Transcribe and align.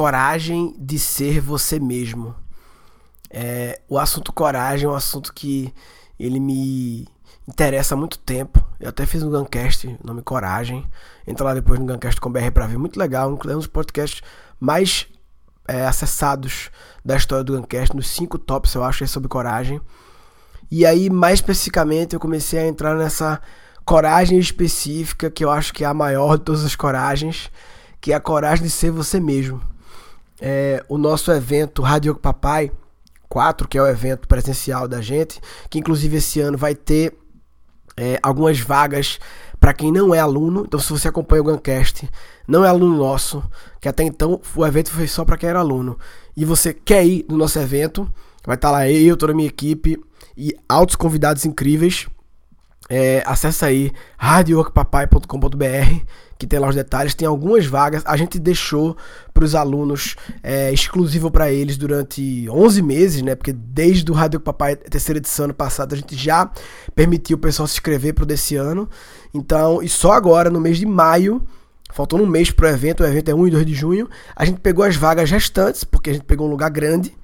coragem 0.00 0.74
de 0.78 0.98
ser 0.98 1.42
você 1.42 1.78
mesmo. 1.78 2.34
É, 3.28 3.82
o 3.86 3.98
assunto 3.98 4.32
coragem 4.32 4.86
é 4.86 4.90
um 4.90 4.94
assunto 4.94 5.30
que 5.30 5.74
ele 6.18 6.40
me 6.40 7.06
interessa 7.46 7.94
há 7.94 7.98
muito 7.98 8.18
tempo. 8.18 8.64
Eu 8.80 8.88
até 8.88 9.04
fiz 9.04 9.22
um 9.22 9.28
Guncast, 9.28 9.98
nome 10.02 10.22
Coragem. 10.22 10.86
Entra 11.26 11.44
lá 11.44 11.52
depois 11.52 11.78
no 11.78 11.84
Guncast 11.84 12.18
com 12.18 12.32
BR 12.32 12.50
pra 12.50 12.66
ver. 12.66 12.78
Muito 12.78 12.98
legal, 12.98 13.30
um 13.30 13.36
dos 13.36 13.66
podcasts 13.66 14.22
mais 14.58 15.06
é, 15.68 15.84
acessados 15.84 16.70
da 17.04 17.14
história 17.14 17.44
do 17.44 17.60
Guncast, 17.60 17.94
nos 17.94 18.08
cinco 18.08 18.38
tops, 18.38 18.74
eu 18.74 18.82
acho, 18.82 19.04
é 19.04 19.06
sobre 19.06 19.28
coragem. 19.28 19.82
E 20.70 20.86
aí, 20.86 21.10
mais 21.10 21.40
especificamente, 21.40 22.14
eu 22.14 22.20
comecei 22.20 22.58
a 22.58 22.66
entrar 22.66 22.96
nessa 22.96 23.38
coragem 23.84 24.38
específica, 24.38 25.30
que 25.30 25.44
eu 25.44 25.50
acho 25.50 25.74
que 25.74 25.84
é 25.84 25.86
a 25.86 25.92
maior 25.92 26.38
de 26.38 26.44
todas 26.44 26.64
as 26.64 26.74
coragens, 26.74 27.50
que 28.00 28.14
é 28.14 28.16
a 28.16 28.20
coragem 28.20 28.64
de 28.64 28.70
ser 28.70 28.90
você 28.90 29.20
mesmo. 29.20 29.68
É, 30.40 30.82
o 30.88 30.96
nosso 30.96 31.30
evento 31.30 31.82
Radio 31.82 32.14
Papai 32.14 32.72
4, 33.28 33.68
que 33.68 33.78
é 33.78 33.82
o 33.82 33.86
evento 33.86 34.26
presencial 34.26 34.88
da 34.88 35.00
gente, 35.00 35.40
que 35.68 35.78
inclusive 35.78 36.16
esse 36.16 36.40
ano 36.40 36.56
vai 36.56 36.74
ter 36.74 37.14
é, 37.96 38.18
algumas 38.22 38.58
vagas 38.58 39.18
para 39.60 39.74
quem 39.74 39.92
não 39.92 40.14
é 40.14 40.18
aluno. 40.18 40.64
Então, 40.66 40.80
se 40.80 40.90
você 40.90 41.08
acompanha 41.08 41.42
o 41.42 41.44
Guncast, 41.44 42.08
não 42.48 42.64
é 42.64 42.68
aluno 42.68 42.96
nosso, 42.96 43.42
que 43.80 43.88
até 43.88 44.02
então 44.02 44.40
o 44.56 44.66
evento 44.66 44.90
foi 44.90 45.06
só 45.06 45.24
para 45.24 45.36
quem 45.36 45.48
era 45.48 45.58
aluno, 45.60 45.98
e 46.36 46.44
você 46.44 46.72
quer 46.72 47.04
ir 47.04 47.26
no 47.28 47.36
nosso 47.36 47.58
evento, 47.58 48.10
vai 48.44 48.56
estar 48.56 48.68
tá 48.68 48.72
lá 48.72 48.90
eu, 48.90 49.16
toda 49.16 49.32
a 49.32 49.36
minha 49.36 49.48
equipe 49.48 50.02
e 50.36 50.56
altos 50.68 50.96
convidados 50.96 51.44
incríveis. 51.44 52.08
É, 52.88 53.22
acessa 53.24 53.66
aí 53.66 53.92
radioworkpapai.com.br 54.18 56.04
que 56.40 56.46
tem 56.46 56.58
lá 56.58 56.68
os 56.68 56.74
detalhes. 56.74 57.14
Tem 57.14 57.28
algumas 57.28 57.66
vagas. 57.66 58.02
A 58.06 58.16
gente 58.16 58.38
deixou 58.38 58.96
para 59.34 59.44
os 59.44 59.54
alunos 59.54 60.16
é, 60.42 60.72
exclusivo 60.72 61.30
para 61.30 61.52
eles 61.52 61.76
durante 61.76 62.48
11 62.48 62.82
meses, 62.82 63.22
né? 63.22 63.34
Porque 63.34 63.52
desde 63.52 64.10
o 64.10 64.14
Rádio 64.14 64.40
Papai, 64.40 64.74
terceira 64.74 65.18
edição 65.18 65.44
ano 65.44 65.54
passado, 65.54 65.94
a 65.94 65.96
gente 65.96 66.16
já 66.16 66.50
permitiu 66.94 67.36
o 67.36 67.40
pessoal 67.40 67.66
se 67.66 67.74
inscrever 67.74 68.14
para 68.14 68.22
o 68.22 68.26
desse 68.26 68.56
ano. 68.56 68.88
Então, 69.34 69.82
e 69.82 69.88
só 69.88 70.12
agora, 70.12 70.48
no 70.48 70.60
mês 70.60 70.78
de 70.78 70.86
maio, 70.86 71.46
faltando 71.92 72.24
um 72.24 72.26
mês 72.26 72.50
para 72.50 72.66
o 72.66 72.70
evento, 72.70 73.02
o 73.02 73.06
evento 73.06 73.30
é 73.30 73.34
1 73.34 73.46
e 73.46 73.50
2 73.50 73.66
de 73.66 73.74
junho, 73.74 74.08
a 74.34 74.44
gente 74.46 74.60
pegou 74.60 74.84
as 74.84 74.96
vagas 74.96 75.30
restantes, 75.30 75.84
porque 75.84 76.08
a 76.08 76.12
gente 76.14 76.24
pegou 76.24 76.46
um 76.48 76.50
lugar 76.50 76.70
grande 76.70 77.14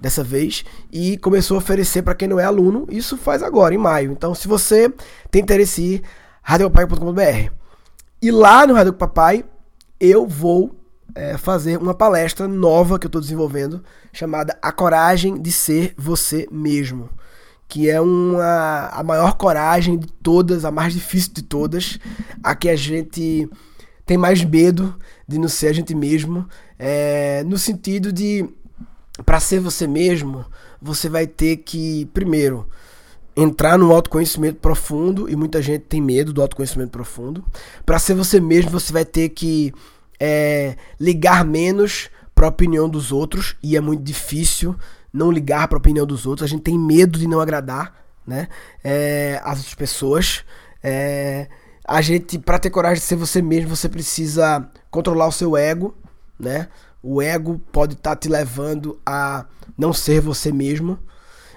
dessa 0.00 0.24
vez 0.24 0.64
e 0.90 1.18
começou 1.18 1.56
a 1.56 1.58
oferecer 1.58 2.02
para 2.02 2.14
quem 2.14 2.26
não 2.26 2.40
é 2.40 2.44
aluno. 2.44 2.86
Isso 2.88 3.18
faz 3.18 3.42
agora, 3.42 3.74
em 3.74 3.78
maio. 3.78 4.12
Então, 4.12 4.34
se 4.34 4.48
você 4.48 4.90
tem 5.30 5.42
interesse 5.42 6.02
radiopapai.com.br. 6.42 7.61
E 8.22 8.30
lá 8.30 8.64
no 8.64 8.74
Rádio 8.74 8.92
Papai, 8.92 9.44
eu 9.98 10.28
vou 10.28 10.76
é, 11.12 11.36
fazer 11.36 11.76
uma 11.76 11.92
palestra 11.92 12.46
nova 12.46 12.96
que 12.96 13.04
eu 13.04 13.08
estou 13.08 13.20
desenvolvendo, 13.20 13.82
chamada 14.12 14.56
A 14.62 14.70
Coragem 14.70 15.42
de 15.42 15.50
Ser 15.50 15.92
Você 15.98 16.46
Mesmo. 16.48 17.10
Que 17.66 17.90
é 17.90 18.00
uma, 18.00 18.90
a 18.92 19.02
maior 19.02 19.36
coragem 19.36 19.98
de 19.98 20.06
todas, 20.06 20.64
a 20.64 20.70
mais 20.70 20.92
difícil 20.94 21.32
de 21.34 21.42
todas, 21.42 21.98
a 22.44 22.54
que 22.54 22.68
a 22.68 22.76
gente 22.76 23.50
tem 24.06 24.16
mais 24.16 24.44
medo 24.44 24.94
de 25.26 25.36
não 25.36 25.48
ser 25.48 25.66
a 25.66 25.72
gente 25.72 25.92
mesmo, 25.92 26.48
é, 26.78 27.42
no 27.42 27.58
sentido 27.58 28.12
de, 28.12 28.48
para 29.26 29.40
ser 29.40 29.58
você 29.58 29.84
mesmo, 29.84 30.46
você 30.80 31.08
vai 31.08 31.26
ter 31.26 31.56
que, 31.56 32.06
primeiro, 32.14 32.68
entrar 33.36 33.78
no 33.78 33.92
autoconhecimento 33.92 34.58
profundo 34.58 35.28
e 35.28 35.34
muita 35.34 35.62
gente 35.62 35.82
tem 35.82 36.00
medo 36.00 36.32
do 36.32 36.42
autoconhecimento 36.42 36.90
profundo. 36.90 37.44
Para 37.84 37.98
ser 37.98 38.14
você 38.14 38.40
mesmo, 38.40 38.70
você 38.70 38.92
vai 38.92 39.04
ter 39.04 39.30
que 39.30 39.72
é, 40.20 40.76
ligar 41.00 41.44
menos 41.44 42.10
para 42.34 42.46
a 42.46 42.48
opinião 42.48 42.88
dos 42.88 43.12
outros 43.12 43.56
e 43.62 43.76
é 43.76 43.80
muito 43.80 44.02
difícil 44.02 44.76
não 45.12 45.30
ligar 45.30 45.68
para 45.68 45.76
a 45.76 45.80
opinião 45.80 46.06
dos 46.06 46.26
outros. 46.26 46.44
A 46.44 46.48
gente 46.48 46.62
tem 46.62 46.78
medo 46.78 47.18
de 47.18 47.26
não 47.26 47.40
agradar, 47.40 47.94
né? 48.26 48.48
É, 48.82 49.40
as 49.44 49.58
outras 49.58 49.74
pessoas. 49.74 50.44
É, 50.82 51.48
a 51.86 52.00
gente, 52.00 52.38
para 52.38 52.58
ter 52.58 52.70
coragem 52.70 53.00
de 53.00 53.06
ser 53.06 53.16
você 53.16 53.42
mesmo, 53.42 53.74
você 53.74 53.88
precisa 53.88 54.68
controlar 54.90 55.26
o 55.26 55.32
seu 55.32 55.56
ego, 55.56 55.94
né? 56.38 56.68
O 57.02 57.20
ego 57.20 57.60
pode 57.72 57.94
estar 57.94 58.10
tá 58.10 58.16
te 58.16 58.28
levando 58.28 58.98
a 59.04 59.44
não 59.76 59.92
ser 59.92 60.20
você 60.20 60.52
mesmo. 60.52 60.98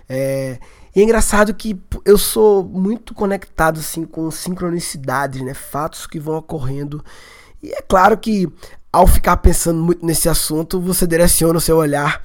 É, 0.07 0.59
e 0.95 1.01
é 1.01 1.03
engraçado 1.03 1.53
que 1.53 1.79
eu 2.05 2.17
sou 2.17 2.63
muito 2.63 3.13
conectado 3.13 3.79
assim 3.79 4.05
com 4.05 4.29
sincronicidades, 4.31 5.41
né? 5.41 5.53
Fatos 5.53 6.07
que 6.07 6.19
vão 6.19 6.37
ocorrendo. 6.37 7.03
E 7.61 7.71
é 7.71 7.81
claro 7.81 8.17
que 8.17 8.47
ao 8.91 9.05
ficar 9.05 9.37
pensando 9.37 9.81
muito 9.81 10.05
nesse 10.05 10.29
assunto, 10.29 10.79
você 10.79 11.05
direciona 11.05 11.57
o 11.57 11.61
seu 11.61 11.77
olhar 11.77 12.23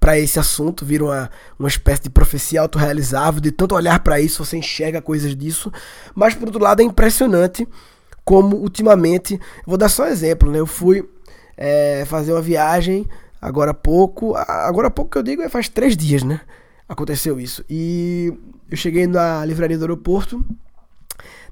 para 0.00 0.18
esse 0.18 0.40
assunto, 0.40 0.84
vira 0.84 1.04
uma, 1.04 1.30
uma 1.58 1.68
espécie 1.68 2.02
de 2.02 2.10
profecia 2.10 2.60
autorrealizável, 2.60 3.40
de 3.40 3.52
tanto 3.52 3.74
olhar 3.74 4.00
para 4.00 4.20
isso, 4.20 4.44
você 4.44 4.56
enxerga 4.56 5.02
coisas 5.02 5.36
disso. 5.36 5.70
Mas 6.14 6.34
por 6.34 6.46
outro 6.46 6.62
lado 6.62 6.80
é 6.80 6.84
impressionante 6.84 7.68
como 8.24 8.56
ultimamente, 8.56 9.38
vou 9.66 9.76
dar 9.76 9.88
só 9.88 10.04
um 10.04 10.06
exemplo, 10.06 10.50
né? 10.50 10.60
Eu 10.60 10.66
fui 10.66 11.08
é, 11.56 12.04
fazer 12.06 12.32
uma 12.32 12.40
viagem 12.40 13.06
agora 13.40 13.72
há 13.72 13.74
pouco, 13.74 14.34
agora 14.34 14.88
há 14.88 14.90
pouco 14.90 15.10
que 15.10 15.18
eu 15.18 15.22
digo 15.22 15.42
é 15.42 15.48
faz 15.48 15.68
três 15.68 15.96
dias, 15.96 16.22
né? 16.22 16.40
Aconteceu 16.92 17.40
isso. 17.40 17.64
E 17.68 18.32
eu 18.70 18.76
cheguei 18.76 19.06
na 19.06 19.44
livraria 19.44 19.78
do 19.78 19.84
aeroporto, 19.84 20.44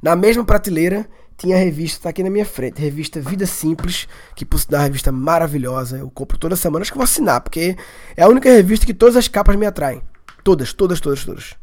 na 0.02 0.16
mesma 0.16 0.44
prateleira 0.44 1.08
tinha 1.36 1.56
a 1.56 1.58
revista, 1.58 2.02
tá 2.02 2.08
aqui 2.10 2.22
na 2.22 2.28
minha 2.28 2.44
frente, 2.44 2.82
revista 2.82 3.18
Vida 3.18 3.46
Simples, 3.46 4.06
que 4.36 4.44
por 4.44 4.58
sinal 4.58 4.80
é 4.80 4.82
uma 4.82 4.86
revista 4.88 5.10
maravilhosa, 5.10 5.96
eu 5.96 6.10
compro 6.10 6.36
toda 6.36 6.54
semana, 6.54 6.82
acho 6.82 6.92
que 6.92 6.98
vou 6.98 7.04
assinar, 7.04 7.40
porque 7.40 7.76
é 8.14 8.22
a 8.22 8.28
única 8.28 8.50
revista 8.50 8.84
que 8.84 8.92
todas 8.92 9.16
as 9.16 9.26
capas 9.26 9.56
me 9.56 9.64
atraem. 9.64 10.02
Todas, 10.44 10.74
todas, 10.74 11.00
todas, 11.00 11.24
todas. 11.24 11.54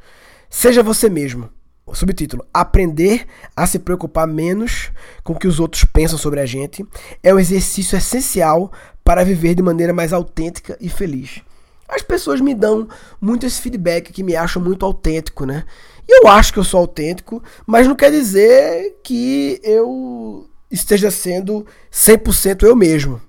Seja 0.49 0.81
você 0.81 1.09
mesmo. 1.09 1.49
O 1.85 1.95
subtítulo: 1.95 2.45
Aprender 2.53 3.25
a 3.55 3.65
se 3.65 3.79
preocupar 3.79 4.27
menos 4.27 4.91
com 5.23 5.33
o 5.33 5.39
que 5.39 5.47
os 5.47 5.59
outros 5.59 5.85
pensam 5.85 6.17
sobre 6.17 6.39
a 6.39 6.45
gente 6.45 6.85
é 7.23 7.33
um 7.33 7.39
exercício 7.39 7.97
essencial 7.97 8.71
para 9.03 9.23
viver 9.23 9.55
de 9.55 9.63
maneira 9.63 9.93
mais 9.93 10.11
autêntica 10.11 10.77
e 10.81 10.89
feliz 10.89 11.41
as 11.87 12.01
pessoas 12.01 12.41
me 12.41 12.53
dão 12.53 12.87
muito 13.19 13.45
esse 13.45 13.61
feedback 13.61 14.11
que 14.11 14.23
me 14.23 14.35
acham 14.35 14.61
muito 14.61 14.85
autêntico, 14.85 15.45
né? 15.45 15.63
E 16.07 16.23
eu 16.23 16.27
acho 16.27 16.53
que 16.53 16.59
eu 16.59 16.63
sou 16.63 16.81
autêntico, 16.81 17.41
mas 17.65 17.87
não 17.87 17.95
quer 17.95 18.11
dizer 18.11 18.97
que 19.03 19.59
eu 19.63 20.49
esteja 20.71 21.11
sendo 21.11 21.65
100% 21.91 22.63
eu 22.63 22.75
mesmo. 22.75 23.21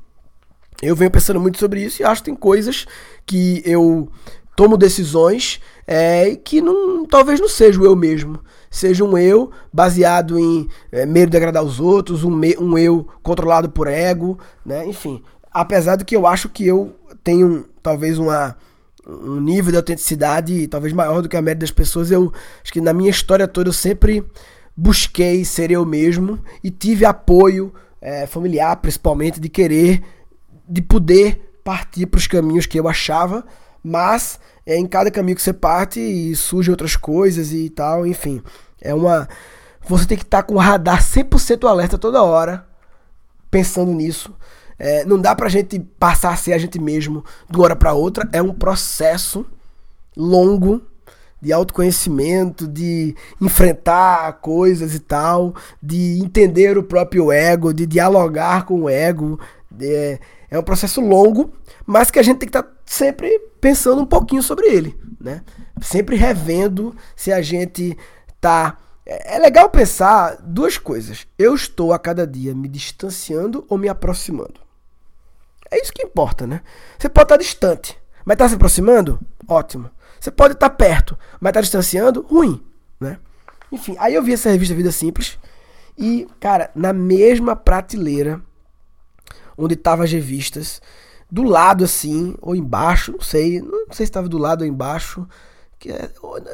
Eu 0.81 0.95
venho 0.95 1.11
pensando 1.11 1.41
muito 1.41 1.59
sobre 1.59 1.83
isso 1.83 2.03
e 2.03 2.05
acho 2.05 2.23
que 2.23 2.31
tem 2.31 2.37
coisas 2.37 2.87
que 3.27 3.63
eu 3.65 4.09
tomo 4.55 4.77
decisões 4.77 5.61
é, 5.87 6.37
que 6.37 6.61
não, 6.61 7.07
talvez 7.07 7.41
não 7.41 7.49
seja 7.49 7.81
eu 7.81 7.97
mesmo. 7.97 8.41
Seja 8.71 9.03
um 9.03 9.17
eu 9.17 9.51
baseado 9.73 10.39
em 10.39 10.69
é, 10.93 11.07
medo 11.07 11.31
de 11.31 11.37
agradar 11.37 11.65
os 11.65 11.81
outros, 11.81 12.23
um, 12.23 12.31
me, 12.31 12.57
um 12.59 12.77
eu 12.77 13.09
controlado 13.23 13.71
por 13.71 13.87
ego, 13.87 14.39
né? 14.65 14.87
Enfim, 14.87 15.23
apesar 15.53 15.97
de 15.97 16.04
que 16.04 16.16
eu 16.16 16.26
acho 16.26 16.48
que 16.48 16.66
eu 16.66 16.94
tenho 17.22 17.66
talvez 17.82 18.19
uma, 18.19 18.56
um 19.06 19.41
nível 19.41 19.70
de 19.70 19.76
autenticidade 19.76 20.66
talvez 20.69 20.92
maior 20.92 21.22
do 21.22 21.28
que 21.28 21.36
a 21.36 21.42
média 21.42 21.60
das 21.60 21.70
pessoas. 21.70 22.10
Eu 22.10 22.32
acho 22.62 22.72
que 22.72 22.81
na 22.81 22.92
minha 22.92 23.10
história 23.10 23.48
toda 23.48 23.69
eu 23.69 23.72
sempre 23.72 24.25
busquei 24.76 25.44
ser 25.44 25.70
eu 25.70 25.84
mesmo 25.84 26.38
e 26.62 26.70
tive 26.70 27.04
apoio 27.04 27.72
é, 28.00 28.26
familiar, 28.26 28.76
principalmente, 28.76 29.41
de 29.41 29.48
querer, 29.48 30.03
de 30.69 30.81
poder 30.81 31.60
partir 31.65 32.06
para 32.06 32.19
os 32.19 32.26
caminhos 32.26 32.66
que 32.66 32.78
eu 32.78 32.88
achava, 32.88 33.44
mas 33.82 34.38
é, 34.65 34.76
em 34.76 34.86
cada 34.86 35.10
caminho 35.10 35.36
que 35.36 35.42
você 35.42 35.53
parte 35.53 35.98
e 35.98 36.34
surgem 36.36 36.70
outras 36.70 36.94
coisas 36.94 37.53
e 37.53 37.69
tal, 37.70 38.06
enfim. 38.06 38.42
É 38.80 38.94
uma. 38.94 39.28
Você 39.88 40.06
tem 40.06 40.19
que 40.19 40.25
estar 40.25 40.42
com 40.42 40.54
o 40.54 40.59
radar 40.59 41.03
100% 41.03 41.69
alerta 41.69 41.98
toda 41.98 42.22
hora, 42.22 42.66
pensando 43.50 43.92
nisso. 43.92 44.34
É, 44.78 45.05
não 45.05 45.21
dá 45.21 45.34
pra 45.34 45.49
gente 45.49 45.78
passar 45.99 46.33
a 46.33 46.37
ser 46.37 46.53
a 46.53 46.59
gente 46.59 46.78
mesmo 46.78 47.25
de 47.51 47.57
uma 47.57 47.65
hora 47.65 47.77
pra 47.77 47.95
outra. 47.95 48.28
É 48.33 48.41
um 48.41 48.54
processo 48.54 49.45
longo 50.16 50.83
de 51.41 51.53
autoconhecimento, 51.53 52.66
de 52.66 53.15
enfrentar 53.41 54.34
coisas 54.41 54.95
e 54.95 54.98
tal, 54.98 55.54
de 55.83 56.21
entender 56.22 56.77
o 56.77 56.83
próprio 56.83 57.30
ego, 57.30 57.72
de 57.72 57.86
dialogar 57.86 58.65
com 58.65 58.83
o 58.83 58.89
ego. 58.89 59.39
É, 59.80 60.19
é 60.51 60.59
um 60.59 60.63
processo 60.63 61.01
longo, 61.01 61.53
mas 61.86 62.10
que 62.10 62.19
a 62.19 62.22
gente 62.22 62.39
tem 62.39 62.48
que 62.48 62.57
estar 62.57 62.63
tá 62.63 62.77
sempre 62.86 63.39
pensando 63.60 64.03
um 64.03 64.07
pouquinho 64.07 64.42
sobre 64.42 64.66
ele, 64.66 64.97
né? 65.21 65.42
Sempre 65.80 66.16
revendo 66.16 66.95
se 67.15 67.33
a 67.33 67.41
gente 67.42 67.97
tá 68.41 68.77
é, 69.09 69.36
é 69.36 69.39
legal 69.39 69.71
pensar 69.71 70.36
duas 70.42 70.77
coisas. 70.77 71.27
Eu 71.39 71.54
estou 71.54 71.92
a 71.92 71.98
cada 71.98 72.27
dia 72.27 72.54
me 72.54 72.69
distanciando 72.69 73.65
ou 73.69 73.78
me 73.78 73.89
aproximando? 73.89 74.67
É 75.70 75.80
isso 75.80 75.92
que 75.92 76.03
importa, 76.03 76.47
né? 76.47 76.62
Você 76.98 77.09
pode 77.09 77.26
estar 77.26 77.36
distante, 77.36 77.98
mas 78.24 78.34
está 78.34 78.48
se 78.48 78.54
aproximando? 78.54 79.20
Ótimo. 79.47 79.91
Você 80.18 80.30
pode 80.30 80.54
estar 80.54 80.70
perto, 80.70 81.16
mas 81.41 81.50
está 81.50 81.60
distanciando? 81.60 82.22
Ruim, 82.22 82.62
né? 83.00 83.18
Enfim, 83.70 83.97
aí 83.98 84.15
eu 84.15 84.22
vi 84.22 84.32
essa 84.32 84.50
revista 84.50 84.74
Vida 84.74 84.91
Simples 84.91 85.38
e, 85.97 86.26
cara, 86.41 86.70
na 86.74 86.92
mesma 86.92 87.54
prateleira 87.54 88.41
onde 89.59 89.74
estavam 89.74 90.04
as 90.04 90.12
revistas, 90.12 90.80
do 91.30 91.42
lado 91.42 91.84
assim, 91.84 92.34
ou 92.41 92.54
embaixo, 92.54 93.12
não 93.12 93.20
sei, 93.20 93.60
não 93.60 93.86
sei 93.88 93.97
se 93.97 94.03
estava 94.04 94.28
do 94.28 94.38
lado 94.38 94.62
ou 94.62 94.66
embaixo. 94.66 95.26
Que 95.78 95.91
é, 95.91 96.10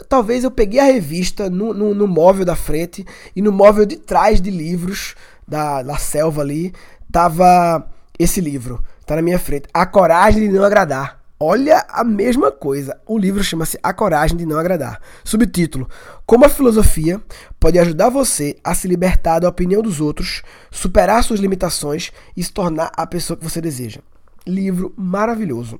talvez 0.09 0.45
eu 0.45 0.51
peguei 0.51 0.81
a 0.81 0.85
revista 0.85 1.49
no, 1.49 1.73
no, 1.73 1.95
no, 1.95 2.09
móvel 2.09 2.45
da 2.45 2.57
frente 2.57 3.07
e 3.37 3.41
no 3.41 3.53
móvel 3.53 3.87
de 3.87 3.97
trás 3.97 4.41
de 4.41 4.51
livros 4.51 5.15
da, 5.47 5.83
da 5.83 5.97
selva 5.97 6.43
ali 6.43 6.73
tava 7.13 7.89
esse 8.19 8.41
livro. 8.41 8.83
Tá 9.07 9.17
na 9.17 9.23
minha 9.23 9.39
frente. 9.39 9.69
A 9.73 9.85
Coragem 9.85 10.49
de 10.49 10.49
Não 10.49 10.65
Agradar. 10.65 11.21
Olha 11.39 11.85
a 11.89 12.03
mesma 12.03 12.51
coisa. 12.51 12.99
O 13.07 13.19
livro 13.19 13.45
chama-se 13.45 13.79
A 13.83 13.93
Coragem 13.93 14.37
de 14.37 14.47
Não 14.47 14.59
Agradar. 14.59 15.01
Subtítulo: 15.23 15.89
Como 16.25 16.45
a 16.45 16.49
filosofia 16.49 17.21
pode 17.61 17.79
ajudar 17.79 18.09
você 18.09 18.57
a 18.65 18.75
se 18.75 18.89
libertar 18.89 19.41
da 19.41 19.49
opinião 19.49 19.83
dos 19.83 20.01
outros, 20.01 20.43
superar 20.71 21.23
suas 21.23 21.41
limitações 21.41 22.13
e 22.37 22.43
se 22.43 22.53
tornar 22.53 22.91
a 22.97 23.07
pessoa 23.07 23.37
que 23.37 23.45
você 23.45 23.61
deseja. 23.61 24.01
Livro 24.47 24.95
maravilhoso. 24.97 25.79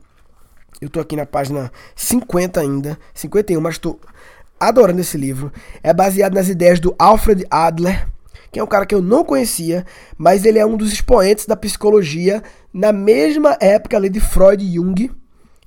Eu 0.81 0.91
tô 0.91 1.01
aqui 1.01 1.17
na 1.17 1.25
página 1.25 1.73
50 1.97 2.61
ainda, 2.61 2.99
51, 3.15 3.61
mas 3.61 3.77
estou 3.77 3.99
adorando 4.59 5.01
esse 5.01 5.17
livro. 5.17 5.53
É 5.83 5.95
baseado 5.95 6.35
nas 6.35 6.49
ideias 6.49 6.81
do 6.81 6.95
Alfred 6.99 7.47
Adler, 7.51 8.07
que 8.55 8.61
é 8.61 8.63
um 8.63 8.69
cara 8.69 8.87
que 8.87 8.95
eu 8.95 9.03
não 9.03 9.25
conhecia, 9.25 9.85
mas 10.17 10.45
ele 10.45 10.61
é 10.61 10.65
um 10.65 10.77
dos 10.77 10.93
expoentes 10.93 11.45
da 11.45 11.57
psicologia 11.57 12.41
na 12.73 12.93
mesma 12.93 13.59
época 13.61 13.97
ali 13.97 14.09
de 14.09 14.21
Freud 14.21 14.65
e 14.65 14.75
Jung, 14.75 15.11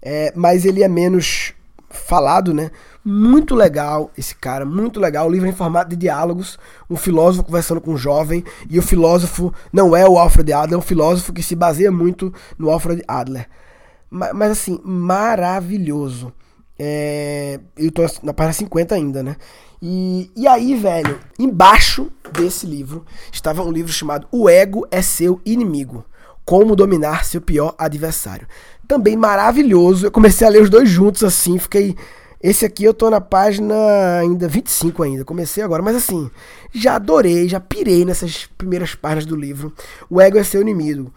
é, 0.02 0.32
mas 0.34 0.64
ele 0.64 0.82
é 0.82 0.88
menos 0.88 1.54
falado, 1.90 2.54
né? 2.54 2.72
Muito 3.04 3.56
legal 3.56 4.10
esse 4.18 4.34
cara, 4.34 4.66
muito 4.66 5.02
legal. 5.02 5.28
O 5.28 5.30
livro 5.30 5.48
é 5.48 5.50
em 5.50 5.54
formato 5.54 5.90
de 5.90 5.98
diálogos, 5.98 6.58
um 6.90 6.96
filósofo 6.96 7.44
conversando 7.44 7.82
com 7.82 7.92
um 7.92 7.98
jovem, 7.98 8.42
e 8.70 8.80
o 8.80 8.82
filósofo 8.82 9.54
não 9.74 9.94
é 9.94 10.08
o 10.08 10.18
Alfred 10.18 10.54
Adler, 10.54 10.76
é 10.76 10.78
um 10.78 10.82
filósofo 10.82 11.34
que 11.34 11.44
se 11.44 11.58
baseia 11.58 11.92
muito 11.92 12.34
no 12.58 12.70
Alfred 12.70 13.04
Adler. 13.06 13.50
Mas, 14.10 14.32
mas 14.32 14.52
assim, 14.52 14.80
maravilhoso. 14.82 16.32
É, 16.80 17.60
eu 17.76 17.92
tô 17.92 18.04
na 18.24 18.34
página 18.34 18.54
50 18.54 18.94
ainda, 18.94 19.24
né? 19.24 19.36
E, 19.82 20.32
e 20.36 20.48
aí, 20.48 20.76
velho, 20.76 21.20
embaixo 21.38 22.12
desse 22.32 22.66
livro 22.66 23.06
estava 23.32 23.64
um 23.64 23.72
livro 23.72 23.92
chamado 23.92 24.28
O 24.32 24.50
Ego 24.50 24.88
é 24.92 25.02
Seu 25.02 25.42
Inimigo. 25.46 26.06
Como 26.46 26.76
Dominar 26.76 27.26
Seu 27.26 27.42
Pior 27.42 27.76
Adversário. 27.78 28.48
Também 28.88 29.18
maravilhoso. 29.18 30.08
Eu 30.08 30.12
comecei 30.12 30.48
a 30.48 30.50
ler 30.50 30.62
os 30.62 30.70
dois 30.70 30.90
juntos 30.90 31.24
assim, 31.24 31.60
fiquei. 31.60 31.96
Esse 32.42 32.66
aqui 32.66 32.84
eu 32.84 32.94
tô 32.94 33.10
na 33.10 33.20
página 33.20 33.76
ainda 34.20 34.48
25 34.48 35.02
ainda, 35.02 35.26
comecei 35.26 35.64
agora, 35.64 35.82
mas 35.82 35.96
assim, 35.96 36.30
já 36.72 36.96
adorei, 36.96 37.50
já 37.50 37.60
pirei 37.60 38.06
nessas 38.06 38.46
primeiras 38.58 38.94
páginas 38.94 39.26
do 39.26 39.36
livro. 39.36 39.74
O 40.08 40.22
ego 40.22 40.38
é 40.38 40.44
seu 40.44 40.62
inimigo. 40.62 41.12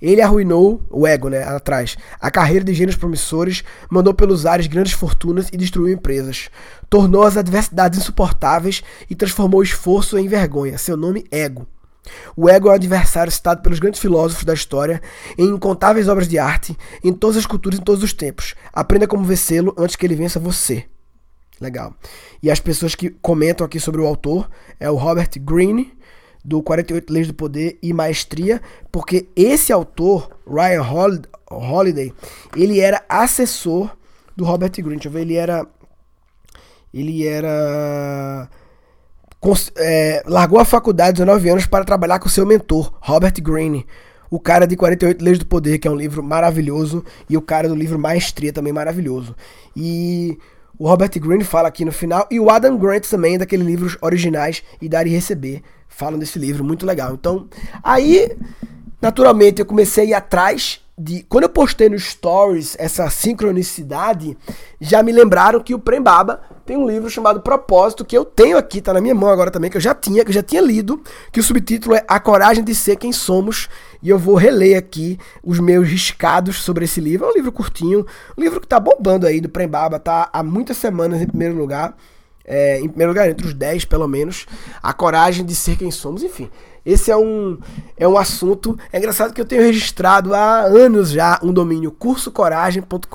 Ele 0.00 0.22
arruinou, 0.22 0.82
o 0.90 1.06
ego, 1.06 1.28
né, 1.28 1.42
atrás, 1.42 1.96
a 2.20 2.30
carreira 2.30 2.64
de 2.64 2.72
gênios 2.72 2.96
promissores, 2.96 3.62
mandou 3.90 4.14
pelos 4.14 4.46
ares 4.46 4.66
grandes 4.66 4.92
fortunas 4.92 5.48
e 5.52 5.56
destruiu 5.56 5.92
empresas. 5.92 6.48
Tornou 6.88 7.22
as 7.22 7.36
adversidades 7.36 7.98
insuportáveis 7.98 8.82
e 9.08 9.14
transformou 9.14 9.60
o 9.60 9.64
esforço 9.64 10.18
em 10.18 10.28
vergonha. 10.28 10.78
Seu 10.78 10.96
nome, 10.96 11.24
ego. 11.30 11.66
O 12.34 12.48
ego 12.48 12.68
é 12.68 12.72
o 12.72 12.74
adversário 12.74 13.30
citado 13.30 13.62
pelos 13.62 13.78
grandes 13.78 14.00
filósofos 14.00 14.44
da 14.44 14.54
história, 14.54 15.02
em 15.36 15.48
incontáveis 15.48 16.08
obras 16.08 16.26
de 16.26 16.38
arte, 16.38 16.76
em 17.04 17.12
todas 17.12 17.36
as 17.36 17.46
culturas, 17.46 17.78
em 17.78 17.82
todos 17.82 18.02
os 18.02 18.12
tempos. 18.12 18.54
Aprenda 18.72 19.06
como 19.06 19.24
vencê-lo 19.24 19.74
antes 19.76 19.96
que 19.96 20.06
ele 20.06 20.14
vença 20.14 20.40
você. 20.40 20.86
Legal. 21.60 21.94
E 22.42 22.50
as 22.50 22.58
pessoas 22.58 22.94
que 22.94 23.10
comentam 23.10 23.66
aqui 23.66 23.78
sobre 23.78 24.00
o 24.00 24.06
autor 24.06 24.48
é 24.78 24.90
o 24.90 24.96
Robert 24.96 25.28
Greene, 25.38 25.92
do 26.44 26.62
48 26.62 27.12
Leis 27.12 27.26
do 27.26 27.34
Poder 27.34 27.78
e 27.82 27.92
Maestria, 27.92 28.60
porque 28.90 29.28
esse 29.36 29.72
autor, 29.72 30.30
Ryan 30.46 30.82
Holiday, 31.50 32.12
ele 32.56 32.80
era 32.80 33.04
assessor 33.08 33.90
do 34.36 34.44
Robert 34.44 34.72
Greene. 34.72 35.00
Eu 35.04 35.18
ele 35.18 35.36
era. 35.36 35.66
Ele 36.92 37.26
era. 37.26 38.48
É, 39.76 40.22
largou 40.26 40.58
a 40.58 40.64
faculdade 40.64 41.20
aos 41.20 41.26
19 41.26 41.48
anos 41.48 41.66
para 41.66 41.84
trabalhar 41.84 42.18
com 42.18 42.28
seu 42.28 42.44
mentor, 42.44 42.92
Robert 43.00 43.34
Greene. 43.40 43.86
O 44.30 44.38
cara 44.38 44.66
de 44.66 44.76
48 44.76 45.24
Leis 45.24 45.38
do 45.38 45.46
Poder, 45.46 45.78
que 45.78 45.88
é 45.88 45.90
um 45.90 45.96
livro 45.96 46.22
maravilhoso, 46.22 47.04
e 47.28 47.36
o 47.36 47.42
cara 47.42 47.68
do 47.68 47.74
livro 47.74 47.98
Maestria, 47.98 48.52
também 48.52 48.72
maravilhoso. 48.72 49.34
E 49.74 50.38
o 50.80 50.88
Robert 50.88 51.10
Greene 51.20 51.44
fala 51.44 51.68
aqui 51.68 51.84
no 51.84 51.92
final, 51.92 52.26
e 52.30 52.40
o 52.40 52.48
Adam 52.48 52.74
Grant 52.78 53.06
também, 53.06 53.36
daqueles 53.36 53.66
livros 53.66 53.98
originais, 54.00 54.62
e 54.80 54.88
Dar 54.88 55.06
e 55.06 55.10
Receber, 55.10 55.62
falam 55.86 56.18
desse 56.18 56.38
livro, 56.38 56.64
muito 56.64 56.86
legal. 56.86 57.12
Então, 57.12 57.46
aí, 57.84 58.34
naturalmente, 58.98 59.60
eu 59.60 59.66
comecei 59.66 60.04
a 60.04 60.08
ir 60.08 60.14
atrás 60.14 60.80
de. 60.96 61.22
Quando 61.28 61.44
eu 61.44 61.50
postei 61.50 61.90
no 61.90 61.98
Stories 61.98 62.76
essa 62.78 63.10
sincronicidade, 63.10 64.38
já 64.80 65.02
me 65.02 65.12
lembraram 65.12 65.60
que 65.60 65.74
o 65.74 65.78
Prembaba 65.78 66.40
tem 66.70 66.76
um 66.76 66.86
livro 66.86 67.10
chamado 67.10 67.40
Propósito, 67.40 68.04
que 68.04 68.16
eu 68.16 68.24
tenho 68.24 68.56
aqui, 68.56 68.80
tá 68.80 68.92
na 68.92 69.00
minha 69.00 69.12
mão 69.12 69.28
agora 69.28 69.50
também, 69.50 69.68
que 69.68 69.76
eu 69.76 69.80
já 69.80 69.92
tinha, 69.92 70.22
que 70.22 70.30
eu 70.30 70.34
já 70.34 70.42
tinha 70.42 70.62
lido, 70.62 71.02
que 71.32 71.40
o 71.40 71.42
subtítulo 71.42 71.96
é 71.96 72.04
A 72.06 72.20
Coragem 72.20 72.62
de 72.62 72.76
Ser 72.76 72.94
Quem 72.94 73.12
Somos, 73.12 73.68
e 74.00 74.08
eu 74.08 74.16
vou 74.16 74.36
reler 74.36 74.78
aqui 74.78 75.18
os 75.42 75.58
meus 75.58 75.88
riscados 75.88 76.62
sobre 76.62 76.84
esse 76.84 77.00
livro. 77.00 77.26
É 77.26 77.30
um 77.30 77.34
livro 77.34 77.50
curtinho, 77.50 78.06
um 78.38 78.40
livro 78.40 78.60
que 78.60 78.68
tá 78.68 78.78
bombando 78.78 79.26
aí 79.26 79.40
do 79.40 79.48
Prembaba, 79.48 79.98
tá 79.98 80.30
há 80.32 80.44
muitas 80.44 80.76
semanas 80.76 81.20
em 81.20 81.26
primeiro 81.26 81.56
lugar 81.56 81.96
é, 82.50 82.80
em 82.80 82.88
primeiro 82.88 83.12
lugar, 83.12 83.28
entre 83.28 83.46
os 83.46 83.54
10 83.54 83.84
pelo 83.84 84.08
menos, 84.08 84.46
a 84.82 84.92
coragem 84.92 85.44
de 85.44 85.54
ser 85.54 85.76
quem 85.76 85.90
somos, 85.90 86.22
enfim. 86.22 86.50
Esse 86.84 87.10
é 87.10 87.16
um, 87.16 87.58
é 87.96 88.08
um 88.08 88.16
assunto. 88.16 88.78
É 88.92 88.98
engraçado 88.98 89.32
que 89.32 89.40
eu 89.40 89.44
tenho 89.44 89.62
registrado 89.62 90.34
há 90.34 90.60
anos 90.60 91.10
já 91.10 91.38
um 91.42 91.52
domínio 91.52 91.90
cursocoragem.com.br. 91.90 93.06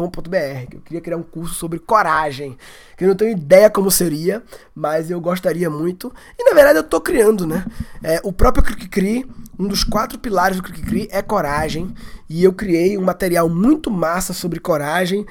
Que 0.69 0.77
eu 0.77 0.81
queria 0.81 1.01
criar 1.01 1.17
um 1.17 1.23
curso 1.23 1.55
sobre 1.55 1.79
coragem. 1.79 2.57
Que 2.97 3.03
eu 3.03 3.09
não 3.09 3.15
tenho 3.15 3.31
ideia 3.31 3.69
como 3.69 3.89
seria, 3.89 4.43
mas 4.73 5.09
eu 5.09 5.19
gostaria 5.19 5.69
muito. 5.69 6.13
E 6.37 6.43
na 6.43 6.55
verdade 6.55 6.77
eu 6.77 6.83
estou 6.83 7.01
criando, 7.01 7.45
né? 7.45 7.65
É, 8.03 8.21
o 8.23 8.31
próprio 8.31 8.63
Cri 8.63 9.25
um 9.57 9.67
dos 9.67 9.83
quatro 9.83 10.19
pilares 10.19 10.57
do 10.57 10.63
Cri 10.63 11.07
é 11.11 11.21
coragem. 11.21 11.93
E 12.29 12.43
eu 12.43 12.53
criei 12.53 12.97
um 12.97 13.03
material 13.03 13.49
muito 13.49 13.89
massa 13.89 14.33
sobre 14.33 14.59
coragem. 14.59 15.25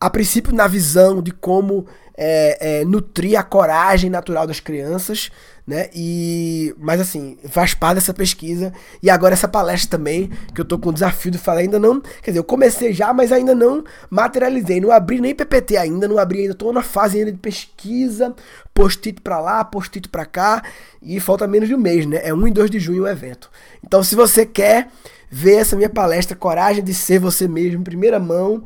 A 0.00 0.08
princípio, 0.08 0.54
na 0.54 0.66
visão 0.66 1.20
de 1.20 1.30
como 1.30 1.86
é, 2.22 2.80
é, 2.80 2.84
nutrir 2.84 3.38
a 3.38 3.42
coragem 3.42 4.10
natural 4.10 4.46
das 4.46 4.60
crianças, 4.60 5.30
né? 5.66 5.88
E, 5.94 6.74
mas 6.76 7.00
assim, 7.00 7.38
faz 7.48 7.72
parte 7.72 7.94
dessa 7.94 8.12
pesquisa. 8.12 8.74
E 9.02 9.08
agora 9.08 9.32
essa 9.32 9.48
palestra 9.48 9.96
também, 9.96 10.28
que 10.54 10.60
eu 10.60 10.64
tô 10.66 10.78
com 10.78 10.90
o 10.90 10.92
desafio 10.92 11.30
de 11.30 11.38
falar, 11.38 11.60
ainda 11.60 11.78
não. 11.78 11.98
Quer 12.22 12.32
dizer, 12.32 12.38
eu 12.38 12.44
comecei 12.44 12.92
já, 12.92 13.14
mas 13.14 13.32
ainda 13.32 13.54
não 13.54 13.82
materializei. 14.10 14.82
Não 14.82 14.92
abri 14.92 15.18
nem 15.18 15.34
PPT 15.34 15.78
ainda, 15.78 16.06
não 16.06 16.18
abri 16.18 16.42
ainda. 16.42 16.54
Tô 16.54 16.70
na 16.74 16.82
fase 16.82 17.18
ainda 17.18 17.32
de 17.32 17.38
pesquisa, 17.38 18.34
post-it 18.74 19.22
pra 19.22 19.40
lá, 19.40 19.64
post-it 19.64 20.06
pra 20.10 20.26
cá. 20.26 20.62
E 21.00 21.18
falta 21.20 21.48
menos 21.48 21.70
de 21.70 21.74
um 21.74 21.78
mês, 21.78 22.04
né? 22.04 22.20
É 22.22 22.34
1 22.34 22.48
e 22.48 22.50
2 22.50 22.70
de 22.70 22.78
junho 22.78 23.04
o 23.04 23.08
evento. 23.08 23.50
Então, 23.82 24.02
se 24.02 24.14
você 24.14 24.44
quer 24.44 24.88
ver 25.30 25.56
essa 25.56 25.76
minha 25.76 25.88
palestra, 25.88 26.36
Coragem 26.36 26.82
de 26.82 26.92
Ser 26.92 27.20
Você 27.20 27.46
Mesmo, 27.46 27.84
primeira 27.84 28.18
mão, 28.18 28.62